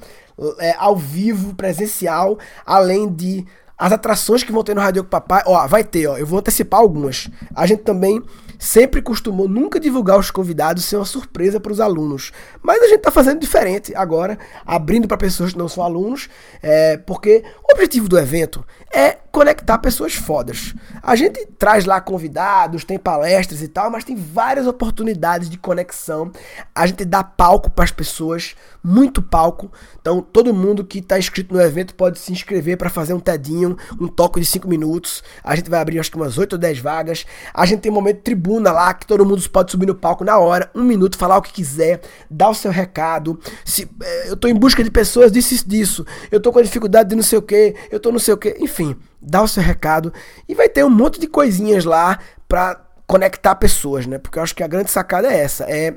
é, 0.58 0.74
ao 0.78 0.96
vivo, 0.96 1.54
presencial, 1.54 2.38
além 2.64 3.08
de 3.08 3.46
as 3.76 3.92
atrações 3.92 4.42
que 4.42 4.52
vão 4.52 4.62
ter 4.62 4.74
no 4.74 4.80
Rádio 4.80 5.04
Papai, 5.04 5.42
ó, 5.46 5.66
vai 5.66 5.82
ter, 5.82 6.06
ó, 6.06 6.16
eu 6.16 6.26
vou 6.26 6.38
antecipar 6.38 6.80
algumas. 6.80 7.28
A 7.54 7.66
gente 7.66 7.82
também 7.82 8.22
sempre 8.58 9.02
costumou 9.02 9.48
nunca 9.48 9.80
divulgar 9.80 10.18
os 10.18 10.30
convidados 10.30 10.84
ser 10.84 10.96
uma 10.96 11.04
surpresa 11.04 11.58
para 11.58 11.72
os 11.72 11.80
alunos. 11.80 12.32
Mas 12.62 12.80
a 12.80 12.86
gente 12.86 12.98
está 12.98 13.10
fazendo 13.10 13.40
diferente 13.40 13.94
agora, 13.94 14.38
abrindo 14.64 15.08
para 15.08 15.16
pessoas 15.16 15.52
que 15.52 15.58
não 15.58 15.68
são 15.68 15.82
alunos, 15.82 16.28
é, 16.62 16.96
porque 16.96 17.44
o 17.68 17.74
objetivo 17.74 18.08
do 18.08 18.18
evento 18.18 18.64
é 18.94 19.18
conectar 19.32 19.78
pessoas 19.78 20.14
fodas. 20.14 20.72
A 21.02 21.16
gente 21.16 21.44
traz 21.58 21.84
lá 21.84 22.00
convidados, 22.00 22.84
tem 22.84 22.96
palestras 22.96 23.60
e 23.60 23.66
tal, 23.66 23.90
mas 23.90 24.04
tem 24.04 24.14
várias 24.14 24.64
oportunidades 24.68 25.50
de 25.50 25.58
conexão. 25.58 26.30
A 26.72 26.86
gente 26.86 27.04
dá 27.04 27.24
palco 27.24 27.68
para 27.68 27.84
as 27.84 27.90
pessoas, 27.90 28.54
muito 28.82 29.20
palco. 29.20 29.72
Então, 30.00 30.22
todo 30.22 30.54
mundo 30.54 30.84
que 30.84 31.00
está 31.00 31.18
inscrito 31.18 31.52
no 31.52 31.60
evento 31.60 31.96
pode 31.96 32.20
se 32.20 32.30
inscrever 32.30 32.76
para 32.76 32.88
fazer 32.88 33.12
um 33.12 33.18
tedinho, 33.18 33.76
um 34.00 34.06
toque 34.06 34.38
de 34.38 34.46
5 34.46 34.68
minutos. 34.68 35.24
A 35.42 35.56
gente 35.56 35.68
vai 35.68 35.80
abrir 35.80 35.98
acho 35.98 36.12
que 36.12 36.16
umas 36.16 36.38
8 36.38 36.52
ou 36.52 36.58
10 36.58 36.78
vagas. 36.78 37.26
A 37.52 37.66
gente 37.66 37.80
tem 37.80 37.90
um 37.90 37.94
momento 37.96 38.22
tribuna 38.22 38.70
lá 38.70 38.94
que 38.94 39.04
todo 39.04 39.26
mundo 39.26 39.42
pode 39.50 39.72
subir 39.72 39.86
no 39.86 39.96
palco 39.96 40.22
na 40.22 40.38
hora, 40.38 40.70
um 40.72 40.84
minuto, 40.84 41.18
falar 41.18 41.38
o 41.38 41.42
que 41.42 41.52
quiser, 41.52 42.00
dar 42.30 42.50
o 42.50 42.54
seu 42.54 42.70
recado. 42.70 43.40
Se 43.64 43.90
é, 44.00 44.28
eu 44.28 44.34
estou 44.34 44.48
em 44.48 44.54
busca 44.54 44.84
de 44.84 44.92
pessoas 44.92 45.32
disso 45.32 45.68
disso, 45.68 46.06
eu 46.30 46.38
estou 46.38 46.52
com 46.52 46.62
dificuldade 46.62 47.08
de 47.08 47.16
não 47.16 47.22
sei 47.22 47.38
o 47.38 47.42
que, 47.42 47.74
eu 47.90 47.96
estou 47.96 48.12
não 48.12 48.20
sei 48.20 48.32
o 48.32 48.36
que, 48.36 48.56
enfim 48.60 48.83
dá 49.20 49.42
o 49.42 49.48
seu 49.48 49.62
recado 49.62 50.12
e 50.48 50.54
vai 50.54 50.68
ter 50.68 50.84
um 50.84 50.90
monte 50.90 51.18
de 51.20 51.26
coisinhas 51.26 51.84
lá 51.84 52.18
para 52.48 52.80
conectar 53.06 53.54
pessoas, 53.54 54.06
né? 54.06 54.18
Porque 54.18 54.38
eu 54.38 54.42
acho 54.42 54.54
que 54.54 54.62
a 54.62 54.68
grande 54.68 54.90
sacada 54.90 55.28
é 55.28 55.38
essa, 55.38 55.64
é 55.64 55.94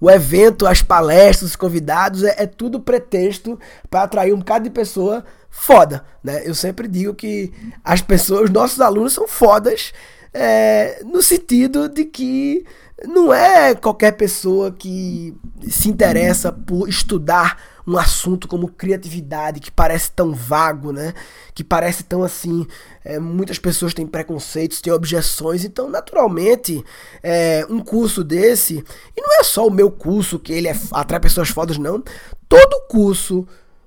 o 0.00 0.10
evento, 0.10 0.66
as 0.66 0.82
palestras, 0.82 1.50
os 1.50 1.56
convidados, 1.56 2.22
é, 2.22 2.42
é 2.42 2.46
tudo 2.46 2.80
pretexto 2.80 3.58
para 3.90 4.02
atrair 4.02 4.32
um 4.32 4.38
bocado 4.38 4.64
de 4.64 4.70
pessoa 4.70 5.24
foda, 5.50 6.04
né? 6.22 6.42
Eu 6.44 6.54
sempre 6.54 6.86
digo 6.86 7.14
que 7.14 7.52
as 7.82 8.02
pessoas, 8.02 8.50
nossos 8.50 8.80
alunos 8.80 9.12
são 9.12 9.26
fodas 9.26 9.92
é, 10.38 11.02
no 11.02 11.22
sentido 11.22 11.88
de 11.88 12.04
que 12.04 12.64
não 13.06 13.32
é 13.32 13.74
qualquer 13.74 14.12
pessoa 14.12 14.70
que 14.70 15.34
se 15.66 15.88
interessa 15.88 16.52
por 16.52 16.88
estudar 16.88 17.76
um 17.86 17.96
assunto 17.96 18.46
como 18.46 18.68
criatividade, 18.68 19.60
que 19.60 19.70
parece 19.70 20.10
tão 20.10 20.34
vago, 20.34 20.92
né? 20.92 21.14
Que 21.54 21.64
parece 21.64 22.02
tão 22.02 22.22
assim. 22.22 22.66
É, 23.02 23.18
muitas 23.18 23.58
pessoas 23.58 23.94
têm 23.94 24.06
preconceitos, 24.06 24.80
têm 24.80 24.92
objeções, 24.92 25.64
então, 25.64 25.88
naturalmente, 25.88 26.84
é, 27.22 27.66
um 27.70 27.80
curso 27.80 28.22
desse, 28.22 28.84
e 29.16 29.20
não 29.20 29.40
é 29.40 29.42
só 29.42 29.66
o 29.66 29.70
meu 29.70 29.90
curso 29.90 30.38
que 30.38 30.52
ele 30.52 30.68
é, 30.68 30.76
atrai 30.92 31.20
pessoas 31.20 31.48
fodas, 31.48 31.78
não. 31.78 32.02
Todo 32.48 32.86
curso. 32.88 33.46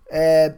É, 0.09 0.53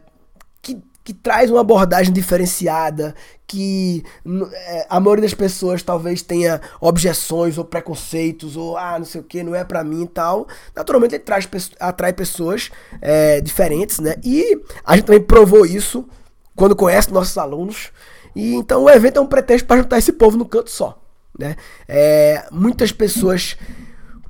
que 1.04 1.12
traz 1.12 1.50
uma 1.50 1.60
abordagem 1.60 2.12
diferenciada, 2.12 3.14
que 3.46 4.04
é, 4.52 4.86
a 4.88 5.00
maioria 5.00 5.22
das 5.22 5.34
pessoas 5.34 5.82
talvez 5.82 6.22
tenha 6.22 6.60
objeções 6.80 7.58
ou 7.58 7.64
preconceitos, 7.64 8.56
ou 8.56 8.76
ah, 8.76 8.98
não 8.98 9.04
sei 9.04 9.20
o 9.20 9.24
que, 9.24 9.42
não 9.42 9.54
é 9.54 9.64
para 9.64 9.82
mim 9.82 10.04
e 10.04 10.08
tal. 10.08 10.46
Naturalmente 10.74 11.14
ele 11.14 11.24
traz, 11.24 11.48
atrai 11.80 12.12
pessoas 12.12 12.70
é, 13.00 13.40
diferentes, 13.40 13.98
né? 13.98 14.14
E 14.22 14.60
a 14.84 14.96
gente 14.96 15.06
também 15.06 15.22
provou 15.22 15.66
isso 15.66 16.08
quando 16.54 16.76
conhece 16.76 17.12
nossos 17.12 17.36
alunos. 17.36 17.90
E 18.34 18.54
então 18.54 18.84
o 18.84 18.90
evento 18.90 19.18
é 19.18 19.20
um 19.20 19.26
pretexto 19.26 19.66
para 19.66 19.82
juntar 19.82 19.98
esse 19.98 20.12
povo 20.12 20.36
no 20.36 20.46
canto 20.46 20.70
só. 20.70 20.98
Né? 21.38 21.56
É, 21.88 22.44
muitas 22.50 22.92
pessoas 22.92 23.56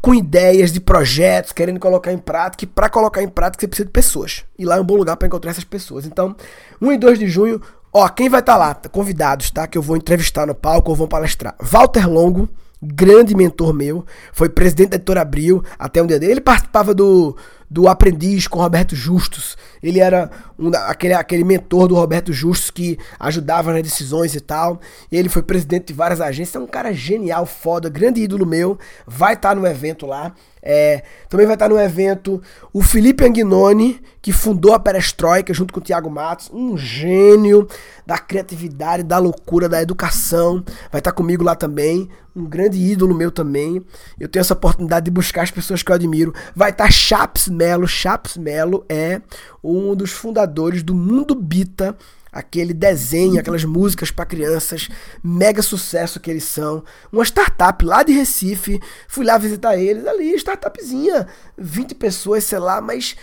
com 0.02 0.12
ideias 0.12 0.72
de 0.72 0.80
projetos, 0.80 1.52
querendo 1.52 1.78
colocar 1.78 2.12
em 2.12 2.18
prática, 2.18 2.64
e 2.64 2.66
para 2.66 2.88
colocar 2.88 3.22
em 3.22 3.28
prática 3.28 3.60
você 3.60 3.68
precisa 3.68 3.86
de 3.86 3.92
pessoas. 3.92 4.44
E 4.58 4.64
lá 4.64 4.76
é 4.76 4.80
um 4.80 4.84
bom 4.84 4.96
lugar 4.96 5.16
para 5.16 5.28
encontrar 5.28 5.52
essas 5.52 5.62
pessoas. 5.62 6.04
Então, 6.04 6.34
1 6.80 6.92
e 6.92 6.98
2 6.98 7.20
de 7.20 7.28
junho, 7.28 7.62
ó, 7.92 8.08
quem 8.08 8.28
vai 8.28 8.40
estar 8.40 8.54
tá 8.54 8.58
lá? 8.58 8.74
Convidados, 8.74 9.52
tá? 9.52 9.64
Que 9.68 9.78
eu 9.78 9.82
vou 9.82 9.96
entrevistar 9.96 10.44
no 10.44 10.56
palco 10.56 10.90
ou 10.90 10.96
vou 10.96 11.06
palestrar. 11.06 11.54
Walter 11.60 12.10
Longo, 12.10 12.48
grande 12.82 13.36
mentor 13.36 13.72
meu, 13.72 14.04
foi 14.32 14.48
presidente 14.48 14.90
da 14.90 14.96
Editora 14.96 15.22
Abril 15.22 15.62
até 15.78 16.02
um 16.02 16.06
dia 16.06 16.18
dele. 16.18 16.32
Ele 16.32 16.40
participava 16.40 16.92
do, 16.92 17.36
do 17.72 17.88
Aprendiz 17.88 18.46
com 18.46 18.58
Roberto 18.58 18.94
Justus. 18.94 19.56
Ele 19.82 19.98
era 19.98 20.30
um, 20.58 20.70
aquele, 20.74 21.14
aquele 21.14 21.42
mentor 21.42 21.88
do 21.88 21.94
Roberto 21.94 22.30
Justus 22.30 22.70
que 22.70 22.98
ajudava 23.18 23.72
nas 23.72 23.82
decisões 23.82 24.34
e 24.34 24.40
tal. 24.40 24.78
Ele 25.10 25.30
foi 25.30 25.42
presidente 25.42 25.86
de 25.86 25.94
várias 25.94 26.20
agências. 26.20 26.54
É 26.54 26.58
um 26.58 26.66
cara 26.66 26.92
genial, 26.92 27.46
foda, 27.46 27.88
grande 27.88 28.20
ídolo 28.20 28.44
meu. 28.44 28.78
Vai 29.06 29.32
estar 29.32 29.48
tá 29.48 29.54
no 29.54 29.66
evento 29.66 30.04
lá. 30.04 30.34
É, 30.62 31.02
também 31.28 31.44
vai 31.44 31.56
estar 31.56 31.68
no 31.68 31.78
evento 31.78 32.40
o 32.72 32.82
Felipe 32.82 33.24
Anguinoni, 33.24 34.00
que 34.20 34.32
fundou 34.32 34.72
a 34.72 34.78
Perestroika 34.78 35.52
junto 35.52 35.74
com 35.74 35.80
o 35.80 35.82
Thiago 35.82 36.08
Matos, 36.08 36.48
um 36.52 36.78
gênio 36.78 37.66
da 38.06 38.16
criatividade, 38.16 39.02
da 39.02 39.18
loucura, 39.18 39.68
da 39.68 39.82
educação. 39.82 40.62
Vai 40.90 41.00
estar 41.00 41.10
comigo 41.10 41.42
lá 41.42 41.56
também, 41.56 42.08
um 42.34 42.44
grande 42.44 42.78
ídolo 42.78 43.14
meu 43.14 43.32
também. 43.32 43.84
Eu 44.20 44.28
tenho 44.28 44.40
essa 44.40 44.54
oportunidade 44.54 45.06
de 45.06 45.10
buscar 45.10 45.42
as 45.42 45.50
pessoas 45.50 45.82
que 45.82 45.90
eu 45.90 45.96
admiro. 45.96 46.32
Vai 46.54 46.70
estar 46.70 46.90
Chaps 46.92 47.48
Melo. 47.48 47.88
Chaps 47.88 48.36
Melo 48.36 48.84
é 48.88 49.20
um 49.62 49.96
dos 49.96 50.12
fundadores 50.12 50.84
do 50.84 50.94
Mundo 50.94 51.34
Bita 51.34 51.96
aquele 52.32 52.72
desenho, 52.72 53.38
aquelas 53.38 53.64
músicas 53.64 54.10
para 54.10 54.24
crianças, 54.24 54.88
mega 55.22 55.60
sucesso 55.60 56.18
que 56.18 56.30
eles 56.30 56.44
são. 56.44 56.82
Uma 57.12 57.24
startup 57.24 57.84
lá 57.84 58.02
de 58.02 58.12
Recife, 58.12 58.80
fui 59.06 59.24
lá 59.24 59.36
visitar 59.36 59.76
eles, 59.76 60.06
ali, 60.06 60.34
startupzinha, 60.36 61.26
20 61.58 61.94
pessoas, 61.94 62.44
sei 62.44 62.58
lá, 62.58 62.80
mas 62.80 63.14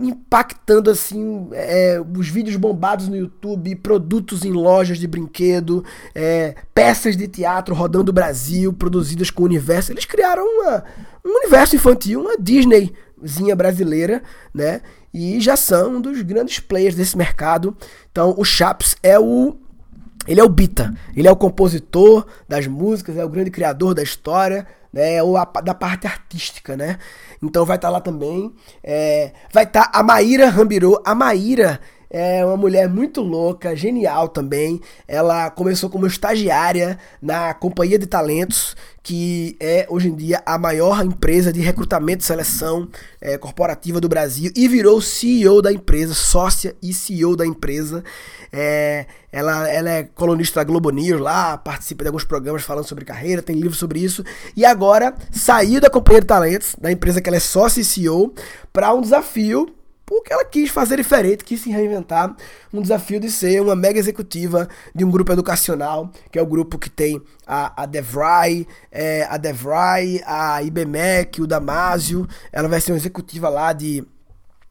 impactando 0.00 0.90
assim 0.90 1.48
é, 1.52 2.00
os 2.16 2.28
vídeos 2.28 2.56
bombados 2.56 3.08
no 3.08 3.16
YouTube, 3.16 3.74
produtos 3.76 4.44
em 4.44 4.52
lojas 4.52 4.98
de 4.98 5.06
brinquedo, 5.06 5.84
é, 6.14 6.54
peças 6.74 7.16
de 7.16 7.26
teatro 7.26 7.74
rodando 7.74 8.10
o 8.10 8.14
Brasil, 8.14 8.72
produzidas 8.72 9.30
com 9.30 9.42
o 9.42 9.46
universo. 9.46 9.92
Eles 9.92 10.04
criaram 10.04 10.44
uma, 10.44 10.84
um 11.24 11.38
universo 11.40 11.76
infantil, 11.76 12.20
uma 12.20 12.36
Disneyzinha 12.38 13.56
brasileira, 13.56 14.22
né? 14.54 14.80
E 15.12 15.40
já 15.40 15.56
são 15.56 15.96
um 15.96 16.00
dos 16.00 16.20
grandes 16.22 16.60
players 16.60 16.94
desse 16.94 17.16
mercado. 17.16 17.76
Então 18.10 18.34
o 18.36 18.44
Chaps 18.44 18.96
é 19.02 19.18
o 19.18 19.56
ele 20.26 20.40
é 20.40 20.44
o 20.44 20.48
Bita, 20.48 20.94
ele 21.16 21.26
é 21.26 21.32
o 21.32 21.36
compositor 21.36 22.26
das 22.46 22.66
músicas, 22.66 23.16
é 23.16 23.24
o 23.24 23.28
grande 23.30 23.50
criador 23.50 23.94
da 23.94 24.02
história, 24.02 24.66
né, 24.92 25.14
é 25.14 25.22
o 25.22 25.32
da 25.62 25.72
parte 25.72 26.06
artística, 26.06 26.76
né? 26.76 26.98
Então 27.42 27.64
vai 27.64 27.76
estar 27.76 27.88
tá 27.88 27.92
lá 27.92 28.00
também. 28.00 28.52
É, 28.82 29.32
vai 29.52 29.64
estar 29.64 29.86
tá 29.86 29.98
a 29.98 30.02
Maíra 30.02 30.50
Rambirô. 30.50 31.00
A 31.04 31.14
Maíra 31.14 31.80
é 32.10 32.44
uma 32.44 32.56
mulher 32.56 32.88
muito 32.88 33.20
louca, 33.20 33.76
genial 33.76 34.28
também. 34.28 34.80
Ela 35.06 35.50
começou 35.50 35.90
como 35.90 36.06
estagiária 36.06 36.98
na 37.20 37.52
Companhia 37.52 37.98
de 37.98 38.06
Talentos, 38.06 38.74
que 39.02 39.56
é 39.60 39.86
hoje 39.88 40.08
em 40.08 40.14
dia 40.14 40.42
a 40.44 40.58
maior 40.58 41.04
empresa 41.04 41.52
de 41.52 41.60
recrutamento 41.60 42.22
e 42.22 42.26
seleção 42.26 42.88
é, 43.20 43.36
corporativa 43.36 44.00
do 44.00 44.08
Brasil, 44.08 44.50
e 44.56 44.66
virou 44.68 45.00
CEO 45.00 45.60
da 45.60 45.72
empresa, 45.72 46.14
sócia 46.14 46.74
e 46.82 46.92
CEO 46.92 47.36
da 47.36 47.46
empresa. 47.46 48.02
É, 48.50 49.06
ela, 49.30 49.68
ela 49.68 49.90
é 49.90 50.02
colunista 50.04 50.60
da 50.60 50.64
Globo 50.64 50.90
News 50.90 51.20
lá, 51.20 51.58
participa 51.58 52.04
de 52.04 52.08
alguns 52.08 52.24
programas 52.24 52.62
falando 52.62 52.86
sobre 52.86 53.04
carreira, 53.04 53.42
tem 53.42 53.56
livros 53.56 53.78
sobre 53.78 54.00
isso, 54.00 54.24
e 54.56 54.64
agora 54.64 55.14
saiu 55.30 55.80
da 55.80 55.90
Companhia 55.90 56.22
de 56.22 56.26
Talentos, 56.26 56.74
da 56.80 56.90
empresa 56.90 57.20
que 57.20 57.28
ela 57.28 57.36
é 57.36 57.40
sócia 57.40 57.82
e 57.82 57.84
CEO, 57.84 58.32
para 58.72 58.94
um 58.94 59.02
desafio 59.02 59.77
porque 60.08 60.32
ela 60.32 60.42
quis 60.42 60.70
fazer 60.70 60.96
diferente, 60.96 61.44
quis 61.44 61.60
se 61.60 61.70
reinventar. 61.70 62.34
Um 62.72 62.80
desafio 62.80 63.20
de 63.20 63.30
ser 63.30 63.60
uma 63.60 63.76
mega 63.76 63.98
executiva 63.98 64.66
de 64.94 65.04
um 65.04 65.10
grupo 65.10 65.30
educacional, 65.30 66.10
que 66.32 66.38
é 66.38 66.42
o 66.42 66.46
grupo 66.46 66.78
que 66.78 66.88
tem 66.88 67.20
a, 67.46 67.82
a 67.82 67.84
Devry, 67.84 68.66
é, 68.90 69.24
a 69.28 69.36
Devry, 69.36 70.22
a 70.24 70.62
IBMEC, 70.62 71.42
o 71.42 71.46
Damásio. 71.46 72.26
Ela 72.50 72.68
vai 72.68 72.80
ser 72.80 72.92
uma 72.92 72.96
executiva 72.96 73.50
lá 73.50 73.74
de. 73.74 74.02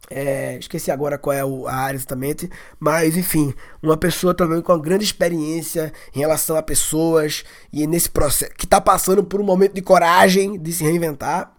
É, 0.10 0.58
esqueci 0.58 0.89
agora 0.89 1.20
qual 1.20 1.36
é 1.36 1.41
a 1.70 1.75
área 1.75 1.98
exatamente, 1.98 2.50
mas 2.79 3.17
enfim, 3.17 3.53
uma 3.84 3.98
pessoa 3.98 4.34
também 4.34 4.62
com 4.62 4.72
uma 4.72 4.82
grande 4.82 5.03
experiência 5.03 5.91
em 6.15 6.20
relação 6.20 6.56
a 6.56 6.63
pessoas 6.63 7.44
e 7.74 7.86
nesse 7.86 8.10
processo 8.10 8.53
que 8.58 8.63
está 8.63 8.79
passando 8.79 9.22
por 9.22 9.41
um 9.41 9.44
momento 9.44 9.74
de 9.74 9.82
coragem 9.82 10.58
de 10.58 10.72
se 10.72 10.82
reinventar, 10.84 11.51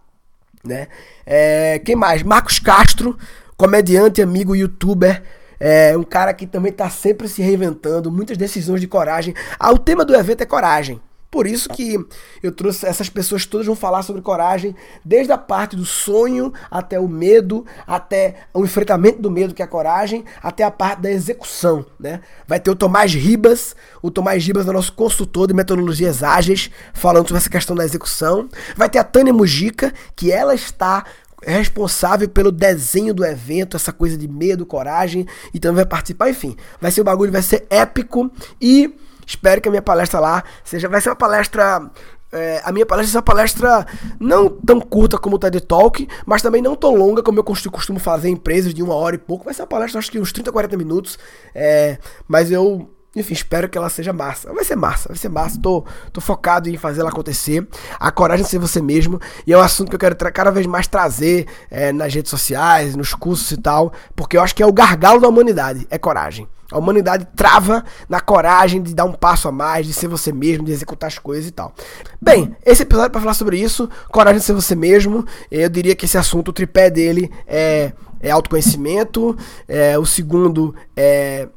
né? 0.65 0.87
É, 1.25 1.79
quem 1.85 1.95
mais? 1.95 2.23
Marcos 2.23 2.57
Castro, 2.57 3.15
comediante, 3.59 4.21
amigo, 4.21 4.55
youtuber. 4.55 5.21
É 5.59 5.95
um 5.97 6.03
cara 6.03 6.33
que 6.33 6.47
também 6.47 6.71
está 6.71 6.89
sempre 6.89 7.27
se 7.27 7.41
reinventando, 7.41 8.09
muitas 8.09 8.37
decisões 8.37 8.79
de 8.79 8.87
coragem. 8.87 9.35
Ah, 9.59 9.73
o 9.73 9.77
tema 9.77 10.05
do 10.05 10.15
evento 10.15 10.41
é 10.41 10.45
coragem. 10.45 11.01
Por 11.29 11.45
isso 11.45 11.69
que 11.69 11.99
eu 12.41 12.51
trouxe 12.51 12.87
essas 12.87 13.07
pessoas 13.07 13.45
todas 13.45 13.67
vão 13.67 13.75
falar 13.75 14.01
sobre 14.01 14.21
coragem, 14.21 14.73
desde 15.05 15.31
a 15.31 15.37
parte 15.37 15.75
do 15.75 15.85
sonho 15.85 16.51
até 16.71 16.99
o 16.99 17.07
medo, 17.07 17.65
até 17.85 18.35
o 18.51 18.63
enfrentamento 18.63 19.21
do 19.21 19.29
medo 19.29 19.53
que 19.53 19.61
é 19.61 19.65
a 19.65 19.67
coragem, 19.67 20.23
até 20.41 20.63
a 20.63 20.71
parte 20.71 21.01
da 21.01 21.11
execução, 21.11 21.85
né? 21.99 22.21
Vai 22.47 22.59
ter 22.59 22.71
o 22.71 22.75
Tomás 22.75 23.13
Ribas, 23.13 23.75
o 24.01 24.09
Tomás 24.09 24.43
Ribas 24.43 24.67
é 24.67 24.71
nosso 24.71 24.93
consultor 24.93 25.45
de 25.47 25.53
metodologias 25.53 26.23
ágeis, 26.23 26.71
falando 26.93 27.27
sobre 27.27 27.41
essa 27.41 27.49
questão 27.49 27.75
da 27.75 27.85
execução. 27.85 28.49
Vai 28.75 28.89
ter 28.89 28.97
a 28.97 29.03
Tânia 29.03 29.33
Mujica, 29.33 29.93
que 30.15 30.31
ela 30.31 30.55
está 30.55 31.05
é 31.43 31.57
responsável 31.57 32.27
pelo 32.27 32.51
desenho 32.51 33.13
do 33.13 33.25
evento, 33.25 33.77
essa 33.77 33.93
coisa 33.93 34.17
de 34.17 34.27
medo, 34.27 34.65
coragem, 34.65 35.25
e 35.53 35.59
também 35.59 35.77
vai 35.77 35.85
participar, 35.85 36.29
enfim. 36.29 36.55
Vai 36.81 36.91
ser 36.91 37.01
um 37.01 37.05
bagulho, 37.05 37.31
vai 37.31 37.41
ser 37.41 37.65
épico 37.69 38.29
e 38.61 38.93
espero 39.25 39.61
que 39.61 39.67
a 39.67 39.71
minha 39.71 39.81
palestra 39.81 40.19
lá 40.19 40.43
seja, 40.63 40.89
vai 40.89 41.01
ser 41.01 41.09
uma 41.09 41.15
palestra 41.15 41.89
é, 42.31 42.61
a 42.63 42.71
minha 42.71 42.85
palestra 42.85 43.17
é 43.17 43.17
uma 43.17 43.23
palestra 43.23 43.87
não 44.19 44.49
tão 44.49 44.79
curta 44.79 45.17
como 45.17 45.35
o 45.35 45.39
TED 45.39 45.61
Talk, 45.61 46.07
mas 46.25 46.41
também 46.41 46.61
não 46.61 46.75
tão 46.75 46.93
longa 46.93 47.23
como 47.23 47.39
eu 47.39 47.43
costumo 47.43 47.99
fazer 47.99 48.29
em 48.29 48.33
empresas 48.33 48.73
de 48.73 48.83
uma 48.83 48.93
hora 48.93 49.15
e 49.15 49.19
pouco. 49.19 49.45
Vai 49.45 49.53
ser 49.53 49.63
uma 49.63 49.67
palestra, 49.67 49.97
acho 49.97 50.11
que 50.11 50.19
uns 50.19 50.31
30, 50.31 50.51
40 50.51 50.77
minutos. 50.77 51.17
É, 51.55 51.97
mas 52.27 52.51
eu 52.51 52.87
enfim, 53.15 53.33
espero 53.33 53.67
que 53.67 53.77
ela 53.77 53.89
seja 53.89 54.13
massa. 54.13 54.53
Vai 54.53 54.63
ser 54.63 54.75
massa, 54.75 55.09
vai 55.09 55.17
ser 55.17 55.29
massa. 55.29 55.59
Tô, 55.59 55.83
tô 56.13 56.21
focado 56.21 56.69
em 56.69 56.77
fazer 56.77 57.01
ela 57.01 57.09
acontecer. 57.09 57.67
A 57.99 58.11
coragem 58.11 58.45
de 58.45 58.51
ser 58.51 58.59
você 58.59 58.81
mesmo. 58.81 59.19
E 59.47 59.53
é 59.53 59.57
um 59.57 59.61
assunto 59.61 59.89
que 59.89 59.95
eu 59.95 59.99
quero 59.99 60.15
cada 60.15 60.51
vez 60.51 60.67
mais 60.67 60.87
trazer 60.87 61.47
é, 61.71 61.91
nas 61.91 62.13
redes 62.13 62.29
sociais, 62.29 62.95
nos 62.95 63.13
cursos 63.15 63.49
e 63.51 63.57
tal. 63.57 63.91
Porque 64.15 64.37
eu 64.37 64.41
acho 64.41 64.55
que 64.55 64.61
é 64.61 64.65
o 64.65 64.71
gargalo 64.71 65.19
da 65.19 65.27
humanidade. 65.27 65.87
É 65.89 65.97
coragem. 65.97 66.47
A 66.71 66.77
humanidade 66.77 67.27
trava 67.35 67.83
na 68.07 68.21
coragem 68.21 68.79
de 68.79 68.93
dar 68.93 69.05
um 69.05 69.13
passo 69.13 69.47
a 69.47 69.51
mais, 69.51 69.87
de 69.87 69.93
ser 69.93 70.07
você 70.07 70.31
mesmo, 70.31 70.65
de 70.65 70.71
executar 70.71 71.07
as 71.07 71.17
coisas 71.17 71.47
e 71.47 71.51
tal. 71.51 71.73
Bem, 72.21 72.55
esse 72.63 72.83
episódio 72.83 73.07
é 73.07 73.09
para 73.09 73.21
falar 73.21 73.33
sobre 73.33 73.59
isso, 73.59 73.89
coragem 74.11 74.39
de 74.39 74.45
ser 74.45 74.53
você 74.53 74.75
mesmo. 74.75 75.25
Eu 75.49 75.67
diria 75.67 75.95
que 75.95 76.05
esse 76.05 76.15
assunto, 76.15 76.49
o 76.49 76.53
tripé 76.53 76.91
dele 76.91 77.31
é, 77.47 77.91
é 78.19 78.29
autoconhecimento, 78.29 79.35
é, 79.67 79.97
o 79.97 80.05
segundo 80.05 80.75
é 80.95 81.47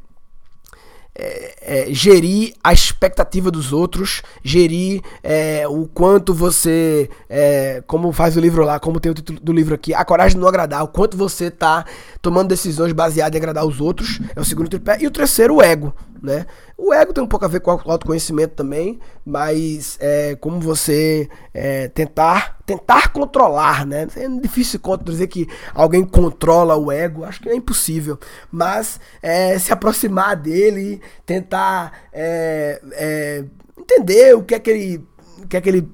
é, 1.14 1.54
é, 1.60 1.86
gerir 1.92 2.54
a 2.62 2.72
expectativa 2.72 3.50
dos 3.50 3.72
outros, 3.72 4.22
gerir 4.42 5.02
é, 5.22 5.66
o 5.68 5.86
quanto 5.86 6.32
você, 6.32 7.08
é, 7.28 7.82
como 7.86 8.12
faz 8.12 8.36
o 8.36 8.40
livro 8.40 8.64
lá, 8.64 8.80
como 8.80 8.98
tem 8.98 9.12
o 9.12 9.14
título 9.14 9.38
do 9.40 9.52
livro 9.52 9.74
aqui, 9.74 9.92
a 9.92 10.04
coragem 10.04 10.36
de 10.36 10.40
não 10.40 10.48
agradar, 10.48 10.82
o 10.82 10.88
quanto 10.88 11.16
você 11.16 11.46
está 11.46 11.84
tomando 12.20 12.48
decisões 12.48 12.92
baseadas 12.92 13.34
em 13.34 13.38
agradar 13.38 13.66
os 13.66 13.80
outros, 13.80 14.20
é 14.34 14.40
o 14.40 14.44
segundo 14.44 14.68
tripé, 14.68 14.98
e 15.00 15.06
o 15.06 15.10
terceiro, 15.10 15.56
o 15.56 15.62
ego. 15.62 15.94
Né? 16.22 16.46
O 16.78 16.94
ego 16.94 17.12
tem 17.12 17.22
um 17.22 17.26
pouco 17.26 17.44
a 17.44 17.48
ver 17.48 17.60
com 17.60 17.72
o 17.72 17.90
autoconhecimento 17.90 18.54
também, 18.54 19.00
mas 19.26 19.98
é 20.00 20.36
como 20.36 20.60
você 20.60 21.28
é, 21.52 21.88
tentar 21.88 22.58
tentar 22.64 23.12
controlar, 23.12 23.84
né? 23.84 24.06
É 24.16 24.28
difícil 24.40 24.80
dizer 25.04 25.26
que 25.26 25.48
alguém 25.74 26.04
controla 26.04 26.76
o 26.76 26.92
ego, 26.92 27.24
acho 27.24 27.40
que 27.40 27.48
é 27.48 27.54
impossível, 27.54 28.18
mas 28.50 29.00
é, 29.20 29.58
se 29.58 29.72
aproximar 29.72 30.36
dele, 30.36 31.02
tentar 31.26 31.92
é, 32.12 32.80
é, 32.92 33.44
entender 33.76 34.36
o 34.36 34.44
que 34.44 34.54
é 34.54 34.60
que 34.60 34.70
ele, 34.70 35.04
o 35.42 35.48
que 35.48 35.56
é 35.56 35.60
que 35.60 35.68
ele 35.68 35.88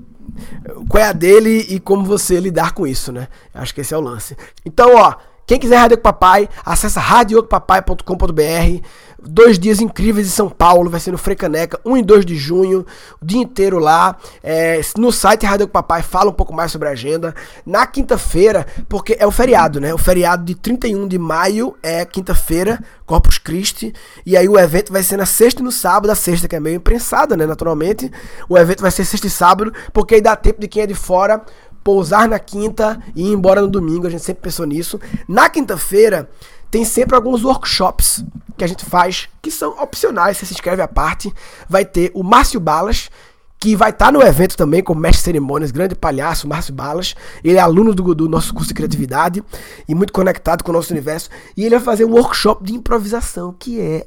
qual 0.88 1.02
é 1.02 1.06
a 1.06 1.12
dele 1.12 1.66
e 1.68 1.80
como 1.80 2.04
você 2.04 2.38
lidar 2.38 2.72
com 2.72 2.86
isso, 2.86 3.10
né? 3.10 3.28
Acho 3.52 3.74
que 3.74 3.80
esse 3.80 3.94
é 3.94 3.96
o 3.96 4.00
lance. 4.00 4.36
Então, 4.64 4.94
ó, 4.94 5.14
quem 5.48 5.58
quiser 5.58 5.78
Rádio 5.78 5.96
com 5.96 6.02
Papai, 6.02 6.46
acessa 6.62 7.00
radiopapai.com.br. 7.00 8.84
Dois 9.20 9.58
dias 9.58 9.80
incríveis 9.80 10.28
em 10.28 10.30
São 10.30 10.48
Paulo, 10.48 10.90
vai 10.90 11.00
ser 11.00 11.10
no 11.10 11.18
Frecaneca, 11.18 11.80
1 11.84 11.96
e 11.96 12.02
2 12.02 12.26
de 12.26 12.36
junho, 12.36 12.86
o 13.20 13.24
dia 13.24 13.40
inteiro 13.40 13.78
lá. 13.78 14.14
É, 14.44 14.80
no 14.98 15.10
site 15.10 15.46
Rádio 15.46 15.66
com 15.66 15.72
Papai 15.72 16.02
fala 16.02 16.30
um 16.30 16.34
pouco 16.34 16.54
mais 16.54 16.70
sobre 16.70 16.86
a 16.88 16.92
agenda. 16.92 17.34
Na 17.64 17.86
quinta-feira, 17.86 18.66
porque 18.90 19.16
é 19.18 19.26
o 19.26 19.30
feriado, 19.30 19.80
né? 19.80 19.92
O 19.94 19.98
feriado 19.98 20.44
de 20.44 20.54
31 20.54 21.08
de 21.08 21.18
maio 21.18 21.74
é 21.82 22.04
quinta-feira, 22.04 22.78
Corpus 23.06 23.38
Christi. 23.38 23.94
E 24.26 24.36
aí 24.36 24.48
o 24.48 24.58
evento 24.58 24.92
vai 24.92 25.02
ser 25.02 25.16
na 25.16 25.26
sexta 25.26 25.62
e 25.62 25.64
no 25.64 25.72
sábado, 25.72 26.10
a 26.10 26.14
sexta 26.14 26.46
que 26.46 26.54
é 26.54 26.60
meio 26.60 26.76
imprensada, 26.76 27.38
né? 27.38 27.46
Naturalmente. 27.46 28.12
O 28.50 28.58
evento 28.58 28.82
vai 28.82 28.90
ser 28.90 29.06
sexta 29.06 29.26
e 29.26 29.30
sábado, 29.30 29.72
porque 29.94 30.16
aí 30.16 30.20
dá 30.20 30.36
tempo 30.36 30.60
de 30.60 30.68
quem 30.68 30.82
é 30.82 30.86
de 30.86 30.94
fora 30.94 31.42
pousar 31.88 32.28
na 32.28 32.38
quinta 32.38 33.02
e 33.16 33.22
ir 33.22 33.32
embora 33.32 33.62
no 33.62 33.66
domingo, 33.66 34.06
a 34.06 34.10
gente 34.10 34.22
sempre 34.22 34.42
pensou 34.42 34.66
nisso. 34.66 35.00
Na 35.26 35.48
quinta-feira 35.48 36.28
tem 36.70 36.84
sempre 36.84 37.16
alguns 37.16 37.42
workshops 37.42 38.22
que 38.58 38.62
a 38.62 38.66
gente 38.66 38.84
faz 38.84 39.26
que 39.40 39.50
são 39.50 39.70
opcionais, 39.80 40.36
você 40.36 40.44
se 40.44 40.52
inscreve 40.52 40.82
à 40.82 40.86
parte. 40.86 41.32
Vai 41.66 41.86
ter 41.86 42.10
o 42.12 42.22
Márcio 42.22 42.60
Balas, 42.60 43.08
que 43.58 43.74
vai 43.74 43.88
estar 43.88 44.06
tá 44.06 44.12
no 44.12 44.20
evento 44.20 44.54
também 44.54 44.82
como 44.82 45.00
mestre 45.00 45.20
de 45.20 45.24
cerimônias, 45.24 45.70
grande 45.70 45.94
palhaço, 45.94 46.46
Márcio 46.46 46.74
Balas. 46.74 47.14
Ele 47.42 47.56
é 47.56 47.60
aluno 47.60 47.94
do, 47.94 48.14
do, 48.14 48.28
nosso 48.28 48.52
curso 48.52 48.68
de 48.68 48.74
criatividade 48.74 49.42
e 49.88 49.94
muito 49.94 50.12
conectado 50.12 50.62
com 50.62 50.70
o 50.70 50.74
nosso 50.74 50.92
universo. 50.92 51.30
E 51.56 51.64
ele 51.64 51.76
vai 51.76 51.84
fazer 51.86 52.04
um 52.04 52.12
workshop 52.12 52.64
de 52.64 52.74
improvisação, 52.74 53.56
que 53.58 53.80
é 53.80 54.06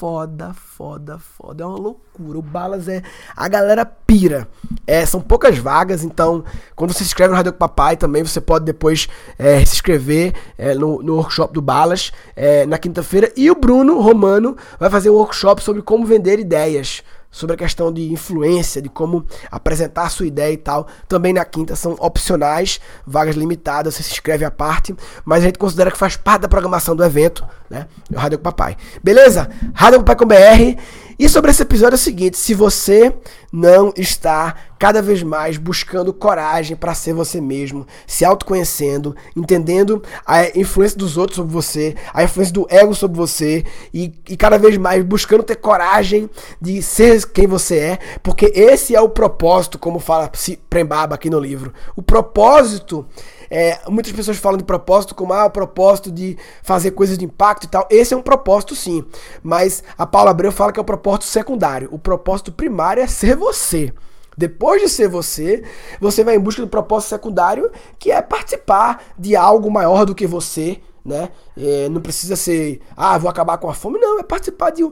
foda, 0.00 0.54
foda, 0.54 1.18
foda. 1.18 1.62
É 1.62 1.66
uma 1.66 1.76
loucura. 1.76 2.38
O 2.38 2.42
Balas 2.42 2.88
é. 2.88 3.02
A 3.36 3.46
galera 3.48 3.84
pira. 3.84 4.48
É, 4.86 5.04
são 5.04 5.20
poucas 5.20 5.58
vagas, 5.58 6.02
então, 6.02 6.42
quando 6.74 6.94
você 6.94 7.00
se 7.00 7.04
inscreve 7.04 7.30
no 7.30 7.36
Rádio 7.36 7.52
Papai 7.52 7.98
também, 7.98 8.22
você 8.22 8.40
pode 8.40 8.64
depois 8.64 9.08
é, 9.38 9.58
se 9.58 9.74
inscrever 9.74 10.32
é, 10.56 10.74
no, 10.74 11.02
no, 11.02 11.16
workshop 11.16 11.52
do 11.52 11.60
Balas 11.60 12.12
é, 12.34 12.64
na 12.64 12.78
quinta-feira. 12.78 13.30
E 13.36 13.50
o 13.50 13.54
Bruno 13.54 14.00
Romano 14.00 14.56
vai 14.78 14.88
fazer 14.88 15.10
um 15.10 15.14
workshop 15.16 15.62
sobre 15.62 15.82
como 15.82 16.06
vender 16.06 16.38
ideias 16.38 17.02
sobre 17.30 17.54
a 17.54 17.56
questão 17.56 17.92
de 17.92 18.12
influência, 18.12 18.82
de 18.82 18.88
como 18.88 19.24
apresentar 19.50 20.04
a 20.04 20.08
sua 20.08 20.26
ideia 20.26 20.52
e 20.52 20.56
tal. 20.56 20.88
Também 21.06 21.32
na 21.32 21.44
quinta 21.44 21.76
são 21.76 21.92
opcionais, 22.00 22.80
vagas 23.06 23.36
limitadas, 23.36 23.94
você 23.94 24.02
se 24.02 24.12
inscreve 24.12 24.44
à 24.44 24.50
parte, 24.50 24.94
mas 25.24 25.42
a 25.42 25.46
gente 25.46 25.58
considera 25.58 25.90
que 25.90 25.98
faz 25.98 26.16
parte 26.16 26.42
da 26.42 26.48
programação 26.48 26.96
do 26.96 27.04
evento, 27.04 27.46
né? 27.70 27.86
O 28.12 28.18
Rádio 28.18 28.38
com 28.38 28.44
Papai. 28.44 28.76
Beleza? 29.02 29.48
Rádio 29.72 30.00
com 30.00 30.04
Papai 30.04 30.16
com 30.16 30.26
BR. 30.26 30.80
E 31.20 31.28
sobre 31.28 31.50
esse 31.50 31.60
episódio 31.60 31.94
é 31.94 31.96
o 31.96 31.98
seguinte: 31.98 32.38
se 32.38 32.54
você 32.54 33.14
não 33.52 33.92
está 33.94 34.56
cada 34.78 35.02
vez 35.02 35.22
mais 35.22 35.58
buscando 35.58 36.14
coragem 36.14 36.74
para 36.74 36.94
ser 36.94 37.12
você 37.12 37.42
mesmo, 37.42 37.86
se 38.06 38.24
autoconhecendo, 38.24 39.14
entendendo 39.36 40.02
a 40.26 40.58
influência 40.58 40.96
dos 40.96 41.18
outros 41.18 41.36
sobre 41.36 41.52
você, 41.52 41.94
a 42.14 42.24
influência 42.24 42.54
do 42.54 42.66
ego 42.70 42.94
sobre 42.94 43.18
você 43.18 43.66
e, 43.92 44.14
e 44.30 44.36
cada 44.36 44.56
vez 44.56 44.78
mais 44.78 45.04
buscando 45.04 45.42
ter 45.42 45.56
coragem 45.56 46.30
de 46.58 46.82
ser 46.82 47.30
quem 47.30 47.46
você 47.46 47.76
é, 47.76 47.98
porque 48.22 48.50
esse 48.54 48.96
é 48.96 49.00
o 49.00 49.10
propósito, 49.10 49.78
como 49.78 49.98
fala 49.98 50.32
Prembaba 50.70 51.16
aqui 51.16 51.28
no 51.28 51.38
livro. 51.38 51.74
O 51.94 52.00
propósito 52.00 53.06
é, 53.50 53.80
muitas 53.88 54.12
pessoas 54.12 54.36
falam 54.36 54.56
de 54.56 54.64
propósito 54.64 55.14
como 55.14 55.32
ah, 55.32 55.46
o 55.46 55.50
propósito 55.50 56.10
de 56.10 56.38
fazer 56.62 56.92
coisas 56.92 57.18
de 57.18 57.24
impacto 57.24 57.64
e 57.64 57.68
tal. 57.68 57.86
Esse 57.90 58.14
é 58.14 58.16
um 58.16 58.22
propósito, 58.22 58.76
sim. 58.76 59.04
Mas 59.42 59.82
a 59.98 60.06
Paula 60.06 60.30
Abreu 60.30 60.52
fala 60.52 60.72
que 60.72 60.78
é 60.78 60.82
o 60.82 60.84
propósito 60.84 61.24
secundário. 61.24 61.88
O 61.90 61.98
propósito 61.98 62.52
primário 62.52 63.02
é 63.02 63.06
ser 63.08 63.34
você. 63.34 63.92
Depois 64.36 64.80
de 64.80 64.88
ser 64.88 65.08
você, 65.08 65.64
você 66.00 66.22
vai 66.22 66.36
em 66.36 66.40
busca 66.40 66.62
do 66.62 66.68
propósito 66.68 67.10
secundário, 67.10 67.70
que 67.98 68.10
é 68.10 68.22
participar 68.22 69.02
de 69.18 69.34
algo 69.34 69.70
maior 69.70 70.06
do 70.06 70.14
que 70.14 70.26
você, 70.26 70.80
né? 71.04 71.30
É, 71.56 71.88
não 71.88 72.00
precisa 72.00 72.36
ser, 72.36 72.80
ah, 72.96 73.18
vou 73.18 73.28
acabar 73.28 73.58
com 73.58 73.68
a 73.68 73.74
fome, 73.74 73.98
não, 73.98 74.18
é 74.18 74.22
participar 74.22 74.70
de, 74.70 74.82